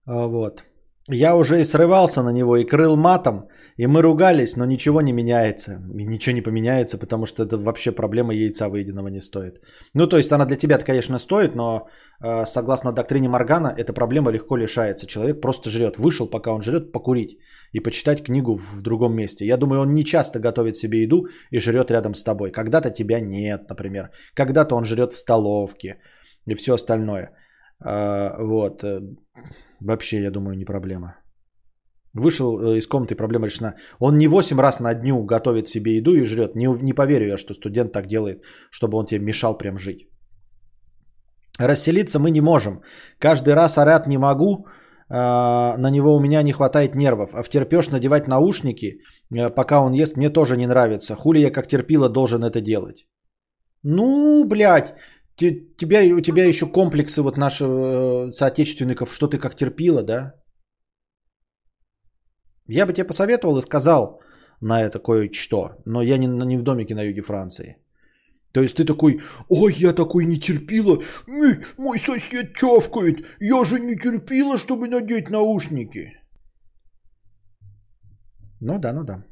[0.05, 0.63] А, вот.
[1.11, 3.47] Я уже и срывался на него и крыл матом,
[3.77, 5.79] и мы ругались, но ничего не меняется.
[5.99, 9.61] И ничего не поменяется, потому что это вообще проблема яйца выеденного не стоит.
[9.93, 11.87] Ну, то есть она для тебя конечно, стоит, но
[12.23, 15.05] э, согласно доктрине Моргана, эта проблема легко лишается.
[15.05, 15.99] Человек просто жрет.
[15.99, 17.37] Вышел, пока он жрет, покурить
[17.71, 19.45] и почитать книгу в другом месте.
[19.45, 22.51] Я думаю, он не часто готовит себе еду и жрет рядом с тобой.
[22.51, 24.09] Когда-то тебя нет, например.
[24.33, 25.97] Когда-то он жрет в столовке
[26.47, 27.29] и все остальное.
[27.85, 28.83] Э, вот.
[29.80, 31.15] Вообще, я думаю, не проблема.
[32.13, 33.76] Вышел э, из комнаты, проблема решена.
[33.99, 36.55] Он не 8 раз на дню готовит себе еду и жрет.
[36.55, 40.07] Не, не поверю я, что студент так делает, чтобы он тебе мешал прям жить.
[41.59, 42.82] Расселиться мы не можем.
[43.19, 44.67] Каждый раз орать не могу.
[45.09, 47.30] А, на него у меня не хватает нервов.
[47.34, 49.01] А втерпешь надевать наушники,
[49.34, 51.15] э, пока он ест, мне тоже не нравится.
[51.15, 53.05] Хули я как терпила должен это делать.
[53.84, 54.95] Ну, блядь,
[55.36, 60.33] тебя, у тебя еще комплексы вот наших э, соотечественников, что ты как терпила, да?
[62.67, 64.21] Я бы тебе посоветовал и сказал
[64.61, 67.77] на это кое-что, но я не, не в домике на юге Франции.
[68.51, 69.19] То есть ты такой,
[69.49, 71.01] ой, я такой не терпила,
[71.77, 76.13] мой сосед чавкает, я же не терпила, чтобы надеть наушники.
[78.61, 79.23] Ну да, ну да.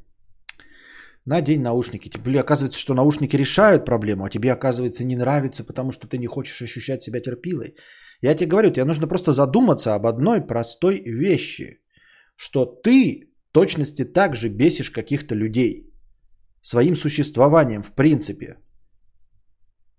[1.26, 2.10] Надень наушники.
[2.18, 6.26] Бля, оказывается, что наушники решают проблему, а тебе, оказывается, не нравится, потому что ты не
[6.26, 7.76] хочешь ощущать себя терпилой.
[8.22, 11.80] Я тебе говорю, тебе нужно просто задуматься об одной простой вещи
[12.36, 15.92] что ты точности так же бесишь каких-то людей
[16.60, 18.56] своим существованием в принципе.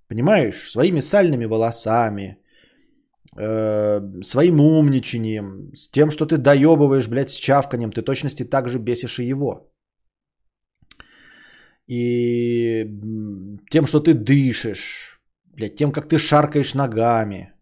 [0.08, 0.70] Понимаешь?
[0.70, 2.38] Своими сальными волосами,
[3.38, 8.80] э, своим умничанием, с тем, что ты доебываешь, блядь, с чавканием, ты точности так же
[8.80, 9.72] бесишь и его.
[11.88, 12.84] И
[13.70, 17.52] тем, что ты дышишь, блядь, тем, как ты шаркаешь ногами–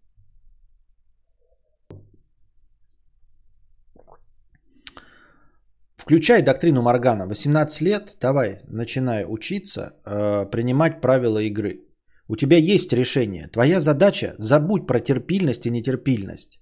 [6.04, 7.28] Включай доктрину Моргана.
[7.28, 11.80] 18 лет, давай, начинай учиться, э, принимать правила игры.
[12.28, 13.48] У тебя есть решение.
[13.48, 16.60] Твоя задача, забудь про терпильность и нетерпильность.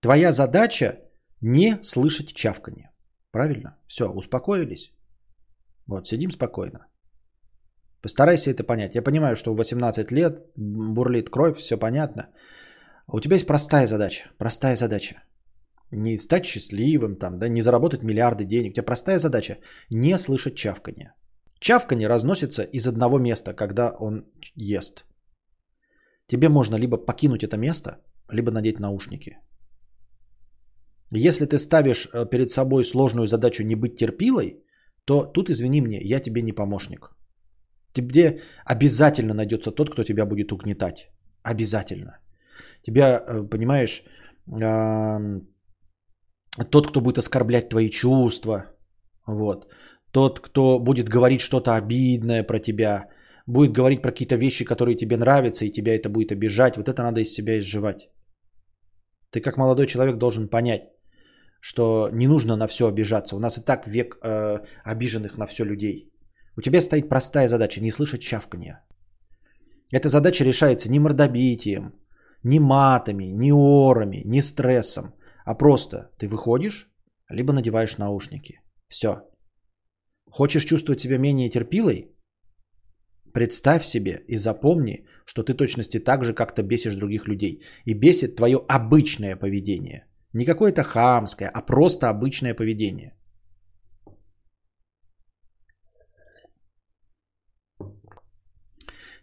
[0.00, 0.98] Твоя задача
[1.40, 2.90] не слышать чавканье.
[3.30, 3.78] Правильно?
[3.86, 4.92] Все, успокоились?
[5.86, 6.86] Вот, сидим спокойно.
[8.00, 8.94] Постарайся это понять.
[8.94, 12.30] Я понимаю, что в 18 лет бурлит кровь, все понятно.
[13.06, 14.30] У тебя есть простая задача.
[14.38, 15.22] Простая задача
[15.92, 18.70] не стать счастливым, там, да, не заработать миллиарды денег.
[18.70, 19.58] У тебя простая задача–
[19.90, 21.12] не слышать чавканье.
[21.60, 24.24] Чавканье разносится из одного места, когда он
[24.56, 25.04] ест.
[26.26, 29.38] Тебе можно либо покинуть это место, либо надеть наушники.
[31.10, 34.64] Если ты ставишь э, перед собой сложную задачу не быть терпилой,
[35.04, 37.10] то тут, извини мне, я тебе не помощник.
[37.92, 41.10] Тебе обязательно найдется тот, кто тебя будет угнетать.
[41.42, 42.18] Обязательно.
[42.82, 44.04] Тебя, э, понимаешь,
[46.70, 48.64] тот, кто будет оскорблять твои чувства,
[49.26, 49.72] вот,
[50.10, 53.08] тот, кто будет говорить что-то обидное про тебя,
[53.46, 57.02] будет говорить про какие-то вещи, которые тебе нравятся, и тебя это будет обижать, вот это
[57.02, 58.10] надо из себя изживать.
[59.30, 60.91] Ты как молодой человек должен понять,
[61.62, 63.36] что не нужно на все обижаться.
[63.36, 66.12] У нас и так век э, обиженных на все людей.
[66.56, 68.84] У тебя стоит простая задача не слышать чавканья.
[69.92, 71.92] Эта задача решается не мордобитием,
[72.42, 75.14] не матами, не орами, не стрессом.
[75.44, 76.90] А просто ты выходишь,
[77.30, 78.60] либо надеваешь наушники.
[78.88, 79.22] Все.
[80.30, 82.08] Хочешь чувствовать себя менее терпилой?
[83.32, 87.62] Представь себе и запомни, что ты точности так же как-то бесишь других людей.
[87.84, 90.06] И бесит твое обычное поведение.
[90.34, 93.14] Не какое-то хамское, а просто обычное поведение.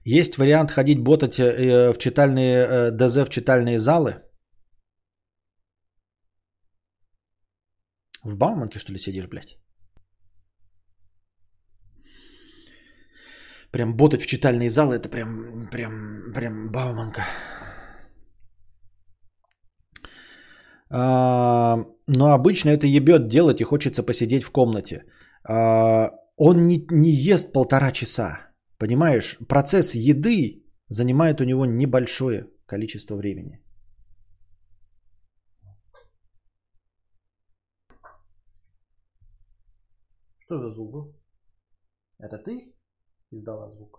[0.05, 4.23] Есть вариант ходить ботать э, в читальные, э, ДЗ в читальные залы.
[8.23, 9.57] В Бауманке, что ли, сидишь, блядь?
[13.71, 17.21] Прям ботать в читальные залы, это прям, прям, прям Бауманка.
[17.21, 17.59] А,
[20.91, 25.05] но обычно это ебет делать и хочется посидеть в комнате.
[25.43, 28.51] А, он не, не ест полтора часа.
[28.77, 33.61] Понимаешь, процесс еды занимает у него небольшое количество времени.
[40.39, 41.15] Что за звук был?
[42.17, 42.73] Это ты
[43.31, 43.98] издала звук?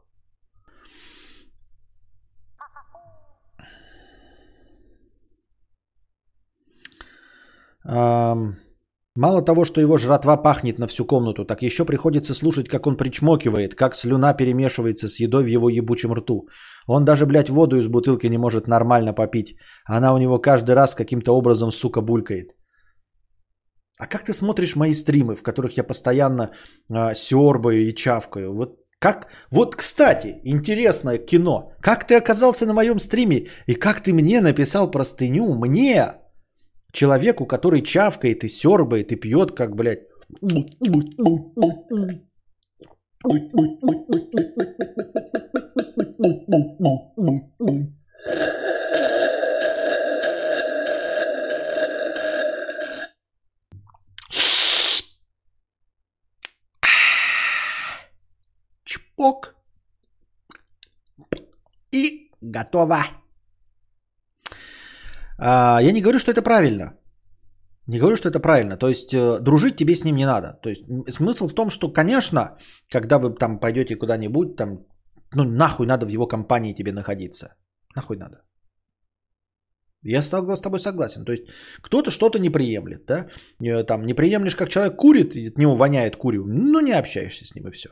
[9.16, 12.96] Мало того, что его жратва пахнет на всю комнату, так еще приходится слушать, как он
[12.96, 16.48] причмокивает, как слюна перемешивается с едой в его ебучем рту.
[16.86, 19.56] Он даже, блядь, воду из бутылки не может нормально попить.
[19.84, 22.50] Она у него каждый раз каким-то образом, сука, булькает.
[23.98, 26.50] А как ты смотришь мои стримы, в которых я постоянно
[26.88, 28.54] э, сёрбаю и чавкаю?
[28.54, 29.26] Вот как?
[29.50, 31.72] Вот, кстати, интересное кино.
[31.82, 35.54] Как ты оказался на моем стриме и как ты мне написал простыню?
[35.54, 36.19] Мне,
[36.92, 40.08] Человеку, который чавкает и сербает и пьет, как, блядь.
[58.84, 59.54] Чпок.
[61.92, 63.19] И готово.
[65.40, 66.96] А, я не говорю, что это правильно.
[67.86, 68.76] Не говорю, что это правильно.
[68.76, 70.58] То есть э, дружить тебе с ним не надо.
[70.62, 70.82] То есть
[71.14, 72.56] смысл в том, что, конечно,
[72.92, 74.86] когда вы там пойдете куда-нибудь, там,
[75.34, 77.56] ну нахуй надо в его компании тебе находиться.
[77.96, 78.42] Нахуй надо.
[80.02, 81.24] Я с тобой согласен.
[81.24, 81.44] То есть
[81.82, 83.26] кто-то что-то не приемлет, да?
[83.64, 87.54] Э, там не приемлешь, как человек курит, от него воняет курью, ну не общаешься с
[87.54, 87.88] ним и все.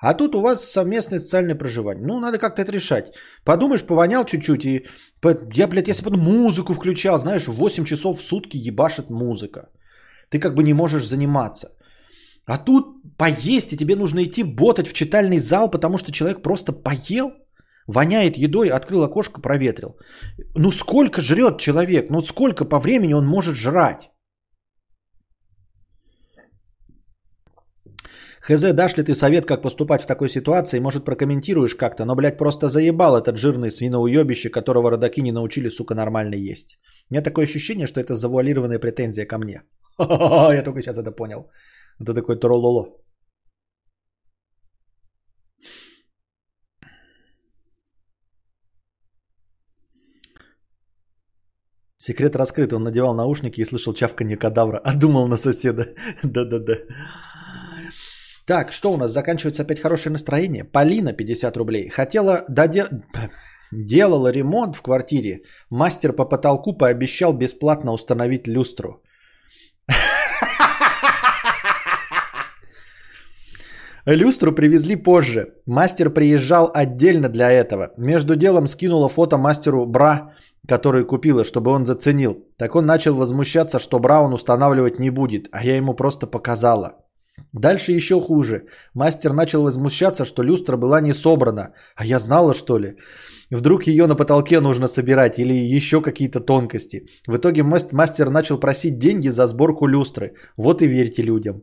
[0.00, 2.06] А тут у вас совместное социальное проживание.
[2.06, 3.12] Ну, надо как-то это решать.
[3.44, 4.64] Подумаешь, повонял чуть-чуть.
[4.64, 4.86] И
[5.54, 9.68] я, блядь, если бы музыку включал, знаешь, 8 часов в сутки ебашит музыка.
[10.30, 11.68] Ты как бы не можешь заниматься.
[12.46, 12.84] А тут
[13.18, 17.32] поесть, и тебе нужно идти ботать в читальный зал, потому что человек просто поел,
[17.86, 19.98] воняет едой, открыл окошко, проветрил.
[20.56, 22.10] Ну сколько жрет человек?
[22.10, 24.10] Ну сколько по времени он может жрать?
[28.40, 30.80] Хз, дашь ли ты совет, как поступать в такой ситуации?
[30.80, 32.04] Может, прокомментируешь как-то?
[32.04, 36.78] Но, блядь, просто заебал этот жирный свиноуебище, которого родаки не научили, сука, нормально есть.
[37.10, 39.62] У меня такое ощущение, что это завуалированная претензия ко мне.
[39.98, 41.50] Я только сейчас это понял.
[42.00, 42.88] Это такой трололо.
[51.98, 52.72] Секрет раскрыт.
[52.72, 55.84] Он надевал наушники и слышал чавканье кадавра, а думал на соседа.
[56.22, 56.74] Да-да-да.
[58.50, 59.12] Так, что у нас?
[59.12, 60.64] Заканчивается опять хорошее настроение.
[60.64, 61.88] Полина, 50 рублей.
[61.88, 62.86] Хотела додел...
[63.70, 65.42] Делала ремонт в квартире.
[65.70, 69.04] Мастер по потолку пообещал бесплатно установить люстру.
[74.04, 75.54] Люстру привезли позже.
[75.66, 77.92] Мастер приезжал отдельно для этого.
[77.96, 80.32] Между делом скинула фото мастеру бра,
[80.66, 82.34] который купила, чтобы он заценил.
[82.56, 86.96] Так он начал возмущаться, что бра он устанавливать не будет, а я ему просто показала.
[87.52, 88.66] Дальше еще хуже.
[88.94, 91.72] Мастер начал возмущаться, что люстра была не собрана.
[91.96, 92.96] А я знала, что ли?
[93.50, 97.06] Вдруг ее на потолке нужно собирать или еще какие-то тонкости.
[97.26, 100.34] В итоге мастер начал просить деньги за сборку люстры.
[100.56, 101.62] Вот и верьте людям.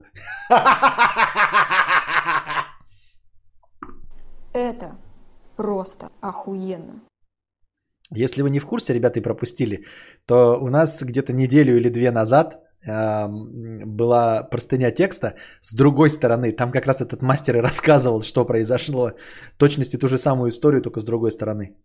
[4.54, 4.98] Это
[5.56, 7.02] просто охуенно.
[8.12, 9.86] Если вы не в курсе, ребята, и пропустили,
[10.26, 16.52] то у нас где-то неделю или две назад была простыня текста с другой стороны.
[16.52, 19.12] Там как раз этот мастер и рассказывал, что произошло.
[19.58, 21.76] Точности ту же самую историю, только с другой стороны.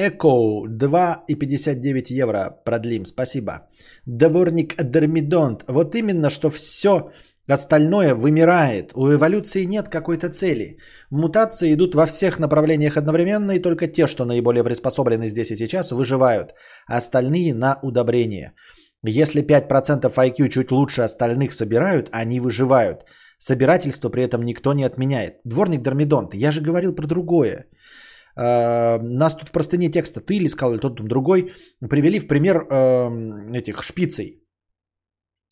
[0.00, 0.28] Эко
[0.68, 3.68] 2,59 евро продлим, спасибо.
[4.06, 5.64] Дворник Дермидонт.
[5.66, 7.10] Вот именно, что все
[7.48, 8.92] Остальное вымирает.
[8.94, 10.76] У эволюции нет какой-то цели.
[11.10, 15.92] Мутации идут во всех направлениях одновременно, и только те, что наиболее приспособлены здесь и сейчас,
[15.92, 16.54] выживают.
[16.86, 18.52] Остальные на удобрение.
[19.02, 23.06] Если 5% IQ чуть лучше остальных собирают, они выживают.
[23.38, 25.36] Собирательство при этом никто не отменяет.
[25.44, 27.66] Дворник Дормидонт, я же говорил про другое.
[28.36, 31.52] Э, нас тут в простыне текста ты или сказал, или тот другой,
[31.88, 34.42] привели в пример э, этих шпицей.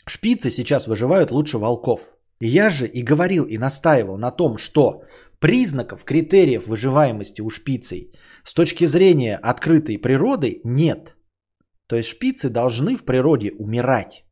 [0.08, 2.12] Шпицы сейчас выживают лучше волков.
[2.40, 5.02] Я же и говорил, и настаивал на том, что
[5.40, 8.12] признаков, критериев выживаемости у шпицей
[8.44, 11.16] с точки зрения открытой природы нет.
[11.88, 14.24] То есть шпицы должны в природе умирать.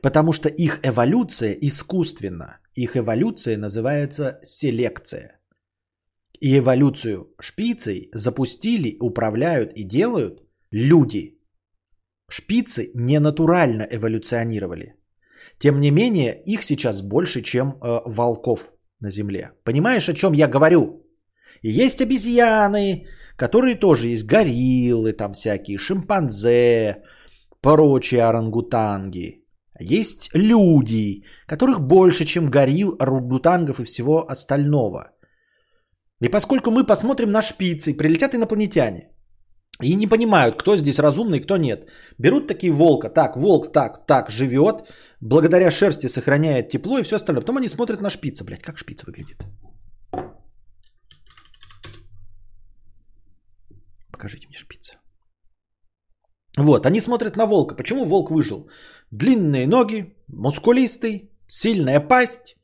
[0.00, 2.58] Потому что их эволюция искусственна.
[2.74, 5.40] Их эволюция называется селекция.
[6.40, 11.41] И эволюцию шпицей запустили, управляют и делают люди.
[12.34, 14.94] Шпицы не натурально эволюционировали.
[15.58, 19.50] Тем не менее, их сейчас больше, чем э, волков на Земле.
[19.64, 21.04] Понимаешь, о чем я говорю?
[21.60, 23.06] И есть обезьяны,
[23.36, 27.02] которые тоже есть гориллы, там всякие, шимпанзе,
[27.60, 29.44] прочие орангутанги.
[29.78, 35.12] Есть люди, которых больше, чем горилл, орангутангов и всего остального.
[36.22, 39.11] И поскольку мы посмотрим на шпицы, прилетят инопланетяне.
[39.80, 41.88] И не понимают, кто здесь разумный, кто нет.
[42.18, 43.08] Берут такие волка.
[43.08, 44.88] Так, волк так, так живет.
[45.20, 47.42] Благодаря шерсти сохраняет тепло и все остальное.
[47.42, 48.44] Потом они смотрят на шпица.
[48.44, 49.44] Блять, как шпица выглядит?
[54.12, 54.96] Покажите мне шпица.
[56.58, 57.74] Вот, они смотрят на волка.
[57.74, 58.68] Почему волк выжил?
[59.10, 62.56] Длинные ноги, мускулистый, сильная пасть,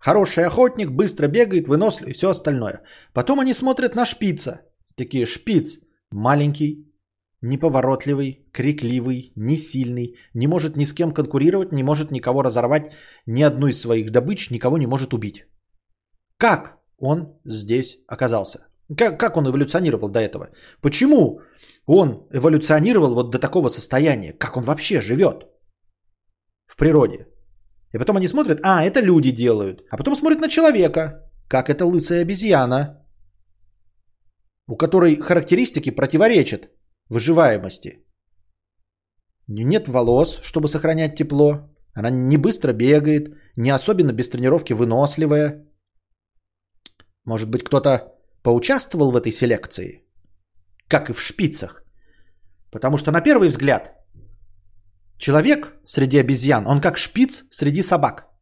[0.00, 2.82] хороший охотник, быстро бегает, выносливый и все остальное.
[3.12, 4.62] Потом они смотрят на шпица.
[4.96, 5.78] Такие, шпиц,
[6.14, 6.94] маленький,
[7.42, 12.92] неповоротливый, крикливый, не сильный, не может ни с кем конкурировать, не может никого разорвать,
[13.26, 15.44] ни одну из своих добыч, никого не может убить.
[16.38, 18.58] Как он здесь оказался?
[18.96, 20.48] Как, как он эволюционировал до этого?
[20.80, 21.40] Почему
[21.86, 24.32] он эволюционировал вот до такого состояния?
[24.32, 25.46] Как он вообще живет
[26.66, 27.26] в природе?
[27.92, 29.82] И потом они смотрят, а, это люди делают.
[29.90, 33.03] А потом смотрят на человека, как это лысая обезьяна,
[34.66, 36.70] у которой характеристики противоречат
[37.08, 38.04] выживаемости.
[39.46, 41.70] Нет волос, чтобы сохранять тепло.
[41.92, 45.66] Она не быстро бегает, не особенно без тренировки выносливая.
[47.24, 50.04] Может быть, кто-то поучаствовал в этой селекции,
[50.88, 51.84] как и в шпицах.
[52.70, 53.92] Потому что на первый взгляд
[55.18, 58.33] человек среди обезьян, он как шпиц среди собак.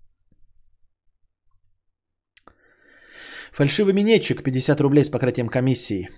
[3.53, 6.09] Фальшивый минетчик, 50 рублей с покрытием комиссии.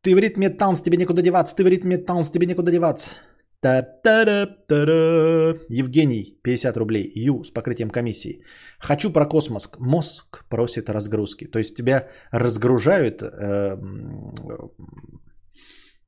[0.00, 3.16] Ты в ритме танц, тебе некуда деваться, ты в ритме танц, тебе некуда деваться.
[3.60, 5.54] Та-та-да-та-да.
[5.70, 7.10] Евгений, 50 рублей.
[7.14, 8.42] Ю с покрытием комиссии.
[8.78, 9.70] Хочу про космос.
[9.78, 11.46] Мозг просит разгрузки.
[11.46, 13.78] То есть тебя разгружают э,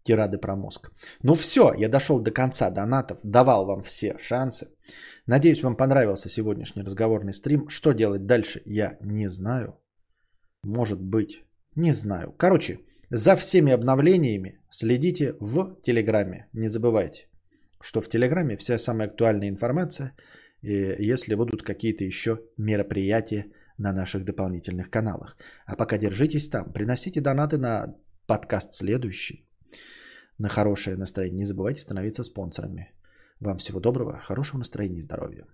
[0.05, 0.91] тирады про мозг.
[1.23, 3.19] Ну все, я дошел до конца донатов.
[3.25, 4.67] Давал вам все шансы.
[5.27, 7.69] Надеюсь, вам понравился сегодняшний разговорный стрим.
[7.69, 9.81] Что делать дальше, я не знаю.
[10.67, 11.45] Может быть,
[11.77, 12.35] не знаю.
[12.37, 12.81] Короче,
[13.11, 16.49] за всеми обновлениями следите в Телеграме.
[16.53, 17.29] Не забывайте
[17.81, 20.13] что в Телеграме вся самая актуальная информация,
[20.63, 23.47] если будут какие-то еще мероприятия
[23.79, 25.37] на наших дополнительных каналах.
[25.67, 27.95] А пока держитесь там, приносите донаты на
[28.27, 29.47] подкаст следующий,
[30.39, 31.39] на хорошее настроение.
[31.39, 32.93] Не забывайте становиться спонсорами.
[33.41, 35.47] Вам всего доброго, хорошего настроения и здоровья.